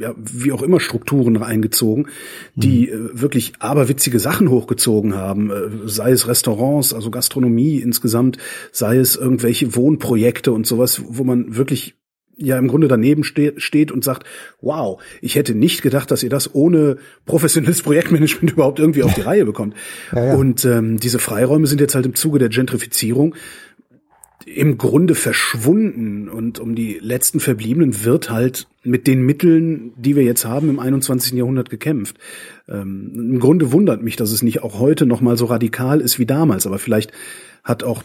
ja, 0.00 0.14
wie 0.16 0.52
auch 0.52 0.62
immer 0.62 0.80
Strukturen 0.80 1.36
eingezogen, 1.42 2.08
die 2.54 2.88
mhm. 2.88 3.06
äh, 3.06 3.20
wirklich 3.20 3.52
aberwitzige 3.58 4.18
Sachen 4.18 4.50
hochgezogen 4.50 5.14
haben, 5.14 5.50
äh, 5.50 5.54
sei 5.84 6.10
es 6.10 6.26
Restaurants, 6.26 6.94
also 6.94 7.10
Gastronomie 7.10 7.78
insgesamt, 7.78 8.38
sei 8.72 8.96
es 8.96 9.16
irgendwelche 9.16 9.76
Wohnprojekte 9.76 10.52
und 10.52 10.66
sowas, 10.66 11.02
wo 11.06 11.24
man 11.24 11.56
wirklich 11.56 11.94
ja 12.40 12.58
im 12.58 12.68
Grunde 12.68 12.88
daneben 12.88 13.22
ste 13.22 13.52
steht 13.58 13.92
und 13.92 14.02
sagt, 14.02 14.26
wow, 14.60 15.00
ich 15.20 15.34
hätte 15.34 15.54
nicht 15.54 15.82
gedacht, 15.82 16.10
dass 16.10 16.22
ihr 16.22 16.30
das 16.30 16.54
ohne 16.54 16.96
professionelles 17.26 17.82
Projektmanagement 17.82 18.52
überhaupt 18.52 18.78
irgendwie 18.78 19.02
auf 19.02 19.14
die 19.14 19.20
Reihe 19.20 19.44
bekommt. 19.44 19.74
Ja, 20.12 20.24
ja. 20.24 20.34
Und 20.34 20.64
ähm, 20.64 20.98
diese 20.98 21.18
Freiräume 21.18 21.66
sind 21.66 21.80
jetzt 21.80 21.94
halt 21.94 22.06
im 22.06 22.14
Zuge 22.14 22.38
der 22.38 22.48
Gentrifizierung 22.48 23.34
im 24.46 24.78
Grunde 24.78 25.14
verschwunden 25.14 26.28
und 26.28 26.58
um 26.58 26.74
die 26.74 26.98
letzten 27.00 27.40
Verbliebenen 27.40 28.04
wird 28.04 28.30
halt 28.30 28.68
mit 28.82 29.06
den 29.06 29.22
Mitteln, 29.22 29.92
die 29.96 30.16
wir 30.16 30.22
jetzt 30.22 30.44
haben, 30.44 30.70
im 30.70 30.78
21. 30.78 31.32
Jahrhundert 31.34 31.68
gekämpft. 31.68 32.16
Ähm, 32.68 33.12
Im 33.14 33.40
Grunde 33.40 33.72
wundert 33.72 34.02
mich, 34.02 34.16
dass 34.16 34.32
es 34.32 34.42
nicht 34.42 34.62
auch 34.62 34.78
heute 34.78 35.04
noch 35.04 35.20
mal 35.20 35.36
so 35.36 35.44
radikal 35.46 36.00
ist 36.00 36.18
wie 36.18 36.26
damals, 36.26 36.66
aber 36.66 36.78
vielleicht 36.78 37.12
hat 37.64 37.82
auch 37.82 38.02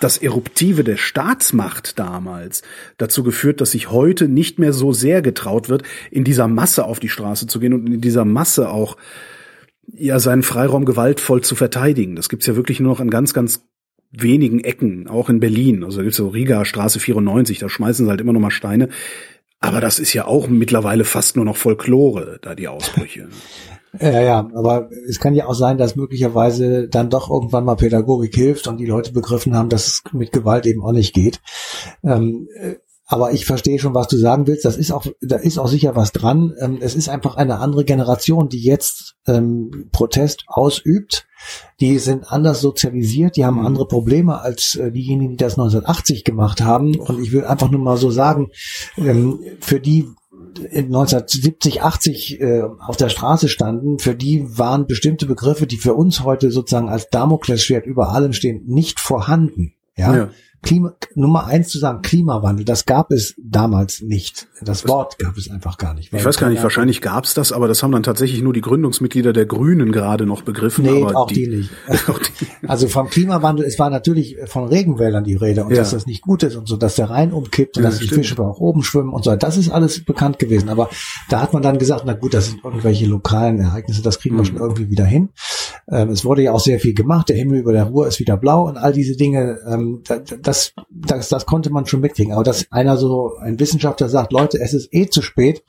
das 0.00 0.18
Eruptive 0.18 0.84
der 0.84 0.98
Staatsmacht 0.98 1.98
damals 1.98 2.62
dazu 2.98 3.22
geführt, 3.22 3.62
dass 3.62 3.70
sich 3.70 3.90
heute 3.90 4.28
nicht 4.28 4.58
mehr 4.58 4.74
so 4.74 4.92
sehr 4.92 5.22
getraut 5.22 5.70
wird, 5.70 5.84
in 6.10 6.22
dieser 6.22 6.48
Masse 6.48 6.84
auf 6.84 7.00
die 7.00 7.08
Straße 7.08 7.46
zu 7.46 7.60
gehen 7.60 7.72
und 7.72 7.86
in 7.86 8.00
dieser 8.02 8.26
Masse 8.26 8.68
auch 8.68 8.98
ja 9.94 10.18
seinen 10.18 10.42
Freiraum 10.42 10.84
gewaltvoll 10.84 11.42
zu 11.42 11.54
verteidigen. 11.54 12.16
Das 12.16 12.28
gibt's 12.28 12.46
ja 12.46 12.56
wirklich 12.56 12.80
nur 12.80 12.92
noch 12.92 13.00
an 13.00 13.08
ganz, 13.08 13.32
ganz 13.32 13.62
wenigen 14.10 14.60
Ecken, 14.60 15.08
auch 15.08 15.28
in 15.28 15.40
Berlin. 15.40 15.84
Also 15.84 16.02
gibt's 16.02 16.16
so 16.16 16.28
Riga 16.28 16.64
Straße 16.64 17.00
94, 17.00 17.58
da 17.58 17.68
schmeißen 17.68 18.06
sie 18.06 18.10
halt 18.10 18.20
immer 18.20 18.32
noch 18.32 18.40
mal 18.40 18.50
Steine. 18.50 18.88
Aber 19.60 19.80
das 19.80 19.98
ist 19.98 20.12
ja 20.12 20.26
auch 20.26 20.48
mittlerweile 20.48 21.04
fast 21.04 21.36
nur 21.36 21.44
noch 21.44 21.56
Folklore, 21.56 22.38
da 22.42 22.54
die 22.54 22.68
Ausbrüche. 22.68 23.28
Ja, 23.98 24.20
ja, 24.20 24.50
aber 24.54 24.90
es 25.08 25.20
kann 25.20 25.34
ja 25.34 25.46
auch 25.46 25.54
sein, 25.54 25.78
dass 25.78 25.96
möglicherweise 25.96 26.86
dann 26.86 27.08
doch 27.08 27.30
irgendwann 27.30 27.64
mal 27.64 27.76
Pädagogik 27.76 28.34
hilft 28.34 28.66
und 28.66 28.76
die 28.76 28.84
Leute 28.84 29.10
begriffen 29.10 29.56
haben, 29.56 29.70
dass 29.70 29.86
es 29.86 30.02
mit 30.12 30.32
Gewalt 30.32 30.66
eben 30.66 30.82
auch 30.82 30.92
nicht 30.92 31.14
geht. 31.14 31.40
Ähm, 32.04 32.46
äh, 32.60 32.74
aber 33.06 33.32
ich 33.32 33.46
verstehe 33.46 33.78
schon, 33.78 33.94
was 33.94 34.08
du 34.08 34.16
sagen 34.16 34.46
willst. 34.46 34.64
Das 34.64 34.76
ist 34.76 34.90
auch, 34.90 35.06
da 35.22 35.36
ist 35.36 35.58
auch 35.58 35.68
sicher 35.68 35.94
was 35.94 36.12
dran. 36.12 36.54
Ähm, 36.58 36.78
es 36.80 36.96
ist 36.96 37.08
einfach 37.08 37.36
eine 37.36 37.58
andere 37.60 37.84
Generation, 37.84 38.48
die 38.48 38.62
jetzt 38.62 39.14
ähm, 39.26 39.88
Protest 39.92 40.44
ausübt. 40.48 41.25
Die 41.80 41.98
sind 41.98 42.30
anders 42.32 42.60
sozialisiert, 42.60 43.36
die 43.36 43.44
haben 43.44 43.58
mhm. 43.58 43.66
andere 43.66 43.88
Probleme 43.88 44.40
als 44.40 44.76
äh, 44.76 44.90
diejenigen, 44.90 45.32
die 45.32 45.36
das 45.36 45.54
1980 45.54 46.24
gemacht 46.24 46.62
haben. 46.62 46.96
Und 46.96 47.22
ich 47.22 47.32
will 47.32 47.44
einfach 47.44 47.70
nur 47.70 47.80
mal 47.80 47.96
so 47.96 48.10
sagen, 48.10 48.50
ähm, 48.96 49.40
für 49.60 49.80
die 49.80 50.08
1970, 50.58 51.82
80 51.82 52.40
äh, 52.40 52.62
auf 52.62 52.96
der 52.96 53.08
Straße 53.08 53.48
standen, 53.48 53.98
für 53.98 54.14
die 54.14 54.46
waren 54.58 54.86
bestimmte 54.86 55.26
Begriffe, 55.26 55.66
die 55.66 55.76
für 55.76 55.94
uns 55.94 56.24
heute 56.24 56.50
sozusagen 56.50 56.88
als 56.88 57.10
Damoklesschwert 57.10 57.86
über 57.86 58.10
allem 58.10 58.32
stehen, 58.32 58.64
nicht 58.66 59.00
vorhanden. 59.00 59.74
Ja? 59.96 60.16
ja. 60.16 60.30
Klima, 60.62 60.94
Nummer 61.14 61.46
eins 61.46 61.68
zu 61.68 61.78
sagen, 61.78 62.02
Klimawandel, 62.02 62.64
das 62.64 62.86
gab 62.86 63.12
es 63.12 63.34
damals 63.38 64.02
nicht. 64.02 64.48
Das 64.62 64.88
Wort 64.88 65.18
gab 65.18 65.36
es 65.36 65.50
einfach 65.50 65.78
gar 65.78 65.94
nicht. 65.94 66.12
Ich 66.12 66.24
weiß 66.24 66.38
gar 66.38 66.50
nicht, 66.50 66.62
wahrscheinlich 66.62 67.00
gab 67.00 67.24
es 67.24 67.34
das, 67.34 67.52
aber 67.52 67.68
das 67.68 67.82
haben 67.82 67.92
dann 67.92 68.02
tatsächlich 68.02 68.42
nur 68.42 68.52
die 68.52 68.62
Gründungsmitglieder 68.62 69.32
der 69.32 69.46
Grünen 69.46 69.92
gerade 69.92 70.26
noch 70.26 70.42
begriffen. 70.42 70.84
Nee, 70.84 71.04
auch 71.04 71.26
die, 71.26 71.34
die 71.34 71.56
nicht. 71.56 71.70
also 72.66 72.88
vom 72.88 73.08
Klimawandel, 73.08 73.64
es 73.64 73.78
war 73.78 73.90
natürlich 73.90 74.36
von 74.46 74.68
Regenwäldern 74.68 75.24
die 75.24 75.36
Rede 75.36 75.64
und 75.64 75.70
ja. 75.70 75.78
dass 75.78 75.90
das 75.90 76.06
nicht 76.06 76.22
gut 76.22 76.42
ist 76.42 76.56
und 76.56 76.66
so, 76.66 76.76
dass 76.76 76.96
der 76.96 77.10
Rhein 77.10 77.32
umkippt 77.32 77.76
und 77.76 77.84
ja, 77.84 77.90
dass 77.90 77.98
die 77.98 78.08
Fische 78.08 78.38
auch 78.38 78.58
oben 78.58 78.82
schwimmen 78.82 79.10
und 79.10 79.24
so. 79.24 79.36
Das 79.36 79.56
ist 79.56 79.70
alles 79.70 80.04
bekannt 80.04 80.38
gewesen. 80.38 80.68
Aber 80.68 80.90
da 81.28 81.40
hat 81.40 81.52
man 81.52 81.62
dann 81.62 81.78
gesagt, 81.78 82.02
na 82.06 82.14
gut, 82.14 82.34
das 82.34 82.46
sind 82.50 82.64
irgendwelche 82.64 83.06
lokalen 83.06 83.60
Ereignisse, 83.60 84.02
das 84.02 84.18
kriegen 84.18 84.36
wir 84.36 84.42
mhm. 84.42 84.46
schon 84.46 84.56
irgendwie 84.56 84.90
wieder 84.90 85.04
hin. 85.04 85.30
Ähm, 85.90 86.10
es 86.10 86.24
wurde 86.24 86.42
ja 86.42 86.52
auch 86.52 86.60
sehr 86.60 86.80
viel 86.80 86.94
gemacht. 86.94 87.28
Der 87.28 87.36
Himmel 87.36 87.60
über 87.60 87.72
der 87.72 87.84
Ruhr 87.84 88.06
ist 88.06 88.18
wieder 88.18 88.36
blau 88.36 88.66
und 88.66 88.76
all 88.76 88.92
diese 88.92 89.16
Dinge. 89.16 89.58
Ähm, 89.68 90.02
das, 90.42 90.72
das, 90.90 91.28
das 91.28 91.46
konnte 91.46 91.70
man 91.70 91.86
schon 91.86 92.00
mitkriegen. 92.00 92.32
Aber 92.32 92.42
dass 92.42 92.70
einer 92.72 92.96
so, 92.96 93.36
ein 93.40 93.60
Wissenschaftler 93.60 94.08
sagt, 94.08 94.32
Leute, 94.32 94.58
es 94.60 94.74
ist 94.74 94.92
eh 94.92 95.06
zu 95.06 95.22
spät. 95.22 95.62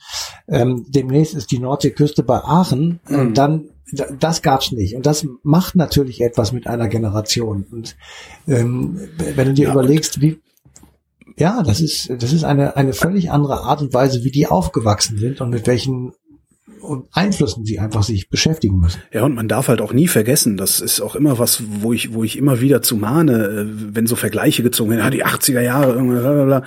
Ähm, 0.48 0.86
demnächst 0.88 1.36
ist 1.36 1.52
die 1.52 1.60
Nordseeküste 1.60 2.24
bei 2.24 2.38
Aachen. 2.44 3.00
Mhm. 3.08 3.20
Und 3.20 3.38
dann 3.38 3.70
das 4.20 4.42
gab's 4.42 4.72
nicht. 4.72 4.96
Und 4.96 5.06
das 5.06 5.26
macht 5.44 5.76
natürlich 5.76 6.22
etwas 6.22 6.52
mit 6.52 6.68
einer 6.68 6.90
Generation. 6.90 7.66
Und 7.72 7.96
ähm, 8.48 9.00
wenn 9.36 9.48
du 9.48 9.54
dir 9.54 9.68
ja, 9.68 9.72
überlegst, 9.72 10.22
wie 10.22 10.42
ja, 11.38 11.62
das 11.64 11.80
ist 11.80 12.10
das 12.22 12.34
ist 12.34 12.44
eine 12.44 12.76
eine 12.76 12.94
völlig 12.94 13.32
andere 13.32 13.62
Art 13.62 13.82
und 13.82 13.94
Weise, 13.94 14.24
wie 14.24 14.32
die 14.32 14.48
aufgewachsen 14.48 15.18
sind 15.20 15.40
und 15.40 15.52
mit 15.52 15.68
welchen 15.68 16.14
Einflüssen 17.12 17.66
sie 17.66 17.80
einfach 17.80 18.04
sich 18.04 18.30
beschäftigen 18.30 18.80
müssen. 18.80 19.02
Ja, 19.12 19.24
und 19.24 19.36
man 19.36 19.48
darf 19.48 19.68
halt 19.68 19.82
auch 19.82 19.94
nie 19.94 20.08
vergessen, 20.08 20.58
das 20.58 20.80
ist 20.80 21.02
auch 21.02 21.16
immer 21.16 21.40
was, 21.40 21.64
wo 21.82 21.94
ich, 21.94 22.14
wo 22.14 22.24
ich 22.24 22.38
immer 22.38 22.62
wieder 22.62 22.82
zu 22.82 22.96
mahne, 22.96 23.34
äh, 23.34 23.66
wenn 23.68 24.08
so 24.08 24.16
Vergleiche 24.16 24.64
gezogen 24.64 24.92
werden, 24.92 25.02
ja, 25.02 25.10
die 25.10 25.26
80er 25.26 25.62
Jahre, 25.62 25.94
blablabla. 25.94 26.64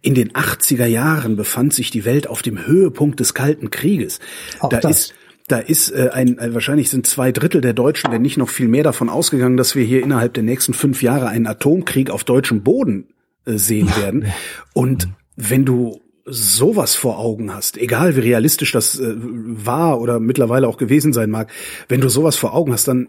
In 0.00 0.14
den 0.14 0.32
80er 0.32 0.86
Jahren 0.86 1.36
befand 1.36 1.72
sich 1.72 1.90
die 1.90 2.04
Welt 2.04 2.26
auf 2.26 2.42
dem 2.42 2.66
Höhepunkt 2.66 3.20
des 3.20 3.34
Kalten 3.34 3.70
Krieges. 3.70 4.20
Auch 4.60 4.68
da 4.68 4.80
das. 4.80 4.90
ist 4.90 5.14
da 5.46 5.58
ist 5.58 5.90
äh, 5.90 6.08
ein, 6.10 6.38
äh, 6.38 6.54
wahrscheinlich 6.54 6.88
sind 6.88 7.06
zwei 7.06 7.30
Drittel 7.30 7.60
der 7.60 7.74
Deutschen, 7.74 8.10
wenn 8.10 8.22
nicht 8.22 8.38
noch 8.38 8.48
viel 8.48 8.68
mehr 8.68 8.82
davon 8.82 9.10
ausgegangen, 9.10 9.58
dass 9.58 9.74
wir 9.74 9.84
hier 9.84 10.02
innerhalb 10.02 10.32
der 10.32 10.42
nächsten 10.42 10.72
fünf 10.72 11.02
Jahre 11.02 11.28
einen 11.28 11.46
Atomkrieg 11.46 12.10
auf 12.10 12.24
deutschem 12.24 12.62
Boden 12.62 13.08
äh, 13.44 13.58
sehen 13.58 13.94
werden. 13.96 14.26
Und 14.72 15.08
wenn 15.36 15.66
du 15.66 16.00
sowas 16.24 16.94
vor 16.94 17.18
Augen 17.18 17.54
hast, 17.54 17.76
egal 17.76 18.16
wie 18.16 18.20
realistisch 18.20 18.72
das 18.72 18.98
äh, 18.98 19.14
war 19.16 20.00
oder 20.00 20.20
mittlerweile 20.20 20.68
auch 20.68 20.78
gewesen 20.78 21.12
sein 21.12 21.30
mag, 21.30 21.50
wenn 21.88 22.00
du 22.00 22.08
sowas 22.08 22.36
vor 22.36 22.54
Augen 22.54 22.72
hast, 22.72 22.88
dann 22.88 23.08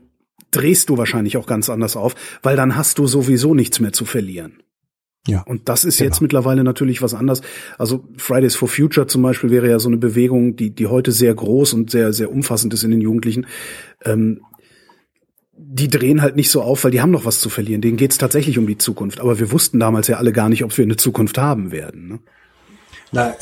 drehst 0.51 0.89
du 0.89 0.97
wahrscheinlich 0.97 1.37
auch 1.37 1.47
ganz 1.47 1.69
anders 1.69 1.95
auf, 1.95 2.15
weil 2.43 2.55
dann 2.55 2.75
hast 2.75 2.97
du 2.97 3.07
sowieso 3.07 3.53
nichts 3.53 3.79
mehr 3.79 3.93
zu 3.93 4.05
verlieren. 4.05 4.59
Ja. 5.27 5.41
Und 5.41 5.69
das 5.69 5.85
ist 5.85 5.97
genau. 5.97 6.09
jetzt 6.09 6.21
mittlerweile 6.21 6.63
natürlich 6.63 7.01
was 7.01 7.13
anderes. 7.13 7.41
Also 7.77 8.07
Fridays 8.17 8.55
for 8.55 8.67
Future 8.67 9.07
zum 9.07 9.23
Beispiel 9.23 9.49
wäre 9.49 9.69
ja 9.69 9.79
so 9.79 9.89
eine 9.89 9.97
Bewegung, 9.97 10.55
die, 10.55 10.69
die 10.69 10.87
heute 10.87 11.11
sehr 11.11 11.33
groß 11.33 11.73
und 11.73 11.89
sehr, 11.89 12.13
sehr 12.13 12.31
umfassend 12.31 12.73
ist 12.73 12.83
in 12.83 12.91
den 12.91 13.01
Jugendlichen. 13.01 13.47
Ähm, 14.03 14.41
die 15.57 15.87
drehen 15.87 16.21
halt 16.21 16.35
nicht 16.35 16.51
so 16.51 16.61
auf, 16.61 16.83
weil 16.83 16.91
die 16.91 17.01
haben 17.01 17.11
noch 17.11 17.25
was 17.25 17.39
zu 17.39 17.49
verlieren. 17.49 17.81
Denen 17.81 17.97
geht's 17.97 18.17
tatsächlich 18.17 18.59
um 18.59 18.67
die 18.67 18.77
Zukunft. 18.77 19.19
Aber 19.19 19.39
wir 19.39 19.51
wussten 19.51 19.79
damals 19.79 20.07
ja 20.07 20.17
alle 20.17 20.31
gar 20.31 20.49
nicht, 20.49 20.63
ob 20.63 20.77
wir 20.77 20.83
eine 20.83 20.97
Zukunft 20.97 21.37
haben 21.37 21.71
werden. 21.71 22.07
Ne? 22.07 22.19
Na, 23.15 23.33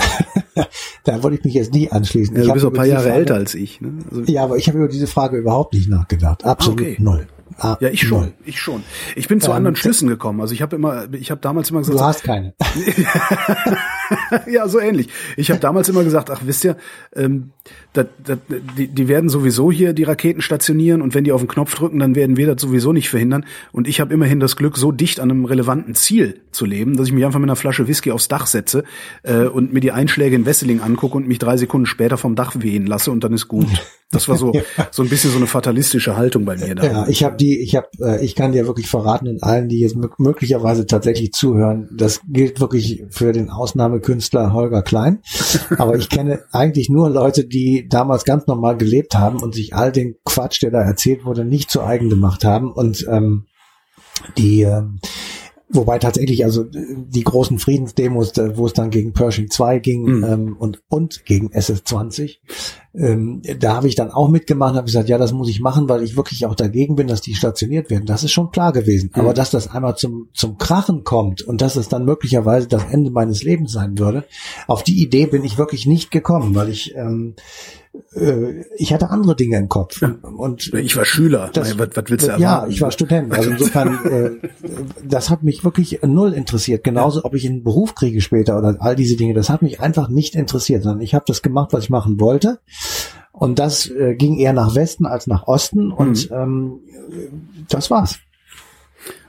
da 1.03 1.23
wollte 1.23 1.37
ich 1.37 1.43
mich 1.43 1.53
jetzt 1.55 1.73
nie 1.73 1.91
anschließen. 1.91 2.35
Ja, 2.35 2.43
du 2.43 2.53
bist 2.53 2.65
ein 2.65 2.73
paar 2.73 2.85
Jahre 2.85 3.03
Frage, 3.03 3.15
älter 3.15 3.35
als 3.35 3.55
ich. 3.55 3.81
Ne? 3.81 3.93
Also, 4.09 4.23
ja, 4.31 4.43
aber 4.43 4.57
ich 4.57 4.67
habe 4.67 4.77
über 4.77 4.87
diese 4.87 5.07
Frage 5.07 5.37
überhaupt 5.37 5.73
nicht 5.73 5.89
nachgedacht. 5.89 6.45
Absolut 6.45 6.79
okay. 6.79 6.95
null. 6.99 7.27
Ah, 7.57 7.77
ja, 7.79 7.89
ich 7.89 8.01
schon, 8.01 8.21
null. 8.21 8.33
ich 8.45 8.59
schon. 8.59 8.83
Ich 9.15 9.27
bin 9.27 9.39
zu 9.39 9.51
ähm, 9.51 9.57
anderen 9.57 9.75
Schlüssen 9.75 10.07
gekommen. 10.07 10.41
Also 10.41 10.53
ich 10.53 10.61
habe 10.61 10.75
immer, 10.75 11.13
ich 11.13 11.29
habe 11.29 11.41
damals 11.41 11.69
immer 11.69 11.79
gesagt, 11.79 11.99
du 11.99 12.03
hast 12.03 12.23
keine. 12.23 12.53
ja, 14.47 14.67
so 14.67 14.79
ähnlich. 14.79 15.09
Ich 15.37 15.49
habe 15.51 15.59
damals 15.59 15.89
immer 15.89 16.03
gesagt, 16.03 16.31
ach 16.31 16.41
wisst 16.45 16.63
ihr, 16.63 16.77
ähm, 17.15 17.51
dat, 17.93 18.09
dat, 18.25 18.39
die, 18.77 18.87
die 18.87 19.07
werden 19.07 19.29
sowieso 19.29 19.71
hier 19.71 19.93
die 19.93 20.03
Raketen 20.03 20.41
stationieren 20.41 21.01
und 21.01 21.13
wenn 21.13 21.23
die 21.23 21.31
auf 21.31 21.41
den 21.41 21.47
Knopf 21.47 21.75
drücken, 21.75 21.99
dann 21.99 22.15
werden 22.15 22.37
wir 22.37 22.47
das 22.47 22.61
sowieso 22.61 22.91
nicht 22.91 23.09
verhindern. 23.09 23.45
Und 23.71 23.87
ich 23.87 24.01
habe 24.01 24.13
immerhin 24.13 24.39
das 24.39 24.55
Glück, 24.55 24.77
so 24.77 24.91
dicht 24.91 25.19
an 25.19 25.31
einem 25.31 25.45
relevanten 25.45 25.95
Ziel 25.95 26.41
zu 26.51 26.65
leben, 26.65 26.97
dass 26.97 27.07
ich 27.07 27.13
mich 27.13 27.25
einfach 27.25 27.39
mit 27.39 27.49
einer 27.49 27.55
Flasche 27.55 27.87
Whisky 27.87 28.11
aufs 28.11 28.27
Dach 28.27 28.47
setze 28.47 28.83
äh, 29.23 29.45
und 29.45 29.73
mir 29.73 29.79
die 29.79 29.91
Einschläge 29.91 30.35
in 30.35 30.45
Wesseling 30.45 30.81
angucke 30.81 31.15
und 31.15 31.27
mich 31.27 31.39
drei 31.39 31.57
Sekunden 31.57 31.85
später 31.85 32.17
vom 32.17 32.35
Dach 32.35 32.55
wehen 32.59 32.85
lasse 32.85 33.11
und 33.11 33.23
dann 33.23 33.33
ist 33.33 33.47
gut. 33.47 33.67
Das 34.11 34.29
war 34.29 34.37
so 34.37 34.53
so 34.91 35.03
ein 35.03 35.09
bisschen 35.09 35.31
so 35.31 35.37
eine 35.37 35.47
fatalistische 35.47 36.15
Haltung 36.15 36.45
bei 36.45 36.57
mir 36.57 36.75
da. 36.75 36.83
Ja, 36.83 37.07
ich 37.07 37.23
habe 37.23 37.35
die, 37.35 37.59
ich 37.59 37.75
habe, 37.75 37.87
äh, 37.99 38.23
ich 38.23 38.35
kann 38.35 38.51
dir 38.51 38.67
wirklich 38.67 38.87
verraten 38.87 39.27
und 39.27 39.43
allen, 39.43 39.69
die 39.69 39.79
jetzt 39.79 39.95
möglicherweise 40.17 40.85
tatsächlich 40.85 41.31
zuhören, 41.31 41.89
das 41.95 42.21
gilt 42.27 42.59
wirklich 42.59 43.03
für 43.09 43.31
den 43.31 43.49
Ausnahmekünstler 43.49 44.53
Holger 44.53 44.81
Klein. 44.81 45.21
Aber 45.77 45.95
ich 45.95 46.09
kenne 46.09 46.43
eigentlich 46.51 46.89
nur 46.89 47.09
Leute, 47.09 47.45
die 47.53 47.87
damals 47.87 48.25
ganz 48.25 48.47
normal 48.47 48.77
gelebt 48.77 49.15
haben 49.15 49.41
und 49.41 49.53
sich 49.53 49.75
all 49.75 49.91
den 49.91 50.15
Quatsch, 50.25 50.61
der 50.61 50.71
da 50.71 50.81
erzählt 50.81 51.25
wurde, 51.25 51.45
nicht 51.45 51.69
zu 51.69 51.83
eigen 51.83 52.09
gemacht 52.09 52.43
haben. 52.43 52.71
Und 52.71 53.05
ähm, 53.09 53.45
die 54.37 54.63
ähm, 54.63 54.99
Wobei 55.73 55.97
tatsächlich 55.97 56.45
also 56.45 56.65
die 56.65 57.23
großen 57.23 57.57
Friedensdemos, 57.57 58.33
wo 58.55 58.67
es 58.67 58.73
dann 58.73 58.91
gegen 58.91 59.13
Pershing 59.13 59.49
2 59.49 59.79
ging 59.79 60.03
mhm. 60.03 60.23
ähm, 60.23 60.55
und, 60.57 60.81
und 60.87 61.25
gegen 61.25 61.49
SS-20, 61.51 62.37
ähm, 62.95 63.41
da 63.57 63.75
habe 63.75 63.87
ich 63.87 63.95
dann 63.95 64.11
auch 64.11 64.29
mitgemacht 64.29 64.71
und 64.71 64.77
habe 64.77 64.85
gesagt, 64.85 65.09
ja, 65.09 65.17
das 65.17 65.33
muss 65.33 65.49
ich 65.49 65.59
machen, 65.59 65.89
weil 65.89 66.03
ich 66.03 66.15
wirklich 66.15 66.45
auch 66.45 66.53
dagegen 66.53 66.95
bin, 66.95 67.07
dass 67.07 67.21
die 67.21 67.33
stationiert 67.33 67.89
werden. 67.89 68.05
Das 68.05 68.23
ist 68.23 68.31
schon 68.31 68.51
klar 68.51 68.71
gewesen. 68.71 69.09
Mhm. 69.13 69.21
Aber 69.21 69.33
dass 69.33 69.49
das 69.49 69.67
einmal 69.67 69.95
zum, 69.95 70.29
zum 70.33 70.59
Krachen 70.59 71.03
kommt 71.03 71.41
und 71.41 71.61
dass 71.61 71.75
es 71.75 71.89
dann 71.89 72.05
möglicherweise 72.05 72.67
das 72.67 72.85
Ende 72.91 73.09
meines 73.09 73.43
Lebens 73.43 73.71
sein 73.71 73.97
würde, 73.97 74.25
auf 74.67 74.83
die 74.83 75.01
Idee 75.01 75.25
bin 75.25 75.43
ich 75.43 75.57
wirklich 75.57 75.87
nicht 75.87 76.11
gekommen, 76.11 76.53
weil 76.53 76.69
ich 76.69 76.95
ähm, 76.95 77.35
äh, 78.15 78.63
ich 78.77 78.93
hatte 78.93 79.09
andere 79.09 79.35
Dinge 79.35 79.57
im 79.57 79.69
Kopf. 79.69 80.01
Ja. 80.01 80.15
Und 80.35 80.73
ich 80.73 80.95
war 80.95 81.05
Schüler. 81.05 81.49
Das, 81.53 81.77
was, 81.77 81.89
was 81.93 82.03
willst 82.07 82.27
du 82.27 82.31
erwarten? 82.31 82.41
Ja, 82.41 82.67
ich 82.67 82.81
war 82.81 82.91
Student. 82.91 83.31
Also 83.31 83.51
insofern, 83.51 84.05
äh, 84.43 84.47
das 85.03 85.29
hat 85.29 85.43
mich 85.43 85.63
wirklich 85.63 85.99
null 86.03 86.33
interessiert. 86.33 86.83
Genauso, 86.83 87.19
ja. 87.19 87.25
ob 87.25 87.33
ich 87.35 87.47
einen 87.47 87.63
Beruf 87.63 87.95
kriege 87.95 88.21
später 88.21 88.57
oder 88.57 88.77
all 88.79 88.95
diese 88.95 89.15
Dinge. 89.15 89.33
Das 89.33 89.49
hat 89.49 89.61
mich 89.61 89.79
einfach 89.79 90.09
nicht 90.09 90.35
interessiert, 90.35 90.83
sondern 90.83 91.01
ich 91.01 91.13
habe 91.13 91.25
das 91.27 91.41
gemacht, 91.41 91.73
was 91.73 91.85
ich 91.85 91.89
machen 91.89 92.19
wollte. 92.19 92.59
Und 93.31 93.59
das 93.59 93.89
äh, 93.89 94.15
ging 94.15 94.37
eher 94.37 94.53
nach 94.53 94.75
Westen 94.75 95.05
als 95.05 95.27
nach 95.27 95.47
Osten. 95.47 95.91
Und 95.91 96.29
mhm. 96.29 96.35
ähm, 96.35 96.79
das 97.69 97.89
war's. 97.89 98.19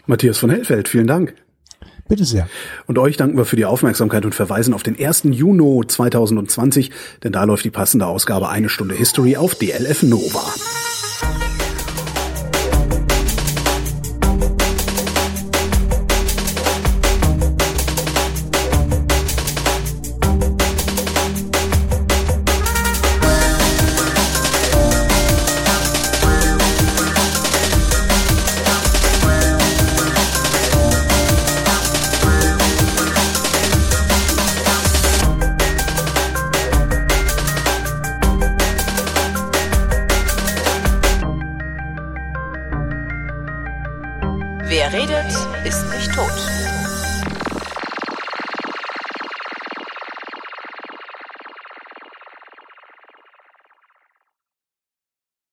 Matthias 0.07 0.39
von 0.39 0.51
Hellfeld, 0.51 0.89
vielen 0.89 1.07
Dank. 1.07 1.35
Bitte 2.15 2.27
sehr. 2.27 2.49
Und 2.87 2.97
euch 2.97 3.17
danken 3.17 3.37
wir 3.37 3.45
für 3.45 3.57
die 3.57 3.65
Aufmerksamkeit 3.65 4.25
und 4.25 4.37
verweisen 4.37 4.73
auf 4.73 4.85
den 4.85 4.97
1. 4.97 5.25
Juni 5.25 5.85
2020, 5.85 6.93
denn 7.25 7.33
da 7.33 7.43
läuft 7.43 7.65
die 7.65 7.73
passende 7.73 8.07
Ausgabe 8.07 8.51
Eine 8.51 8.69
Stunde 8.69 8.95
History 8.95 9.37
auf 9.37 9.57
DLF 9.57 10.05
Nova. 10.05 10.45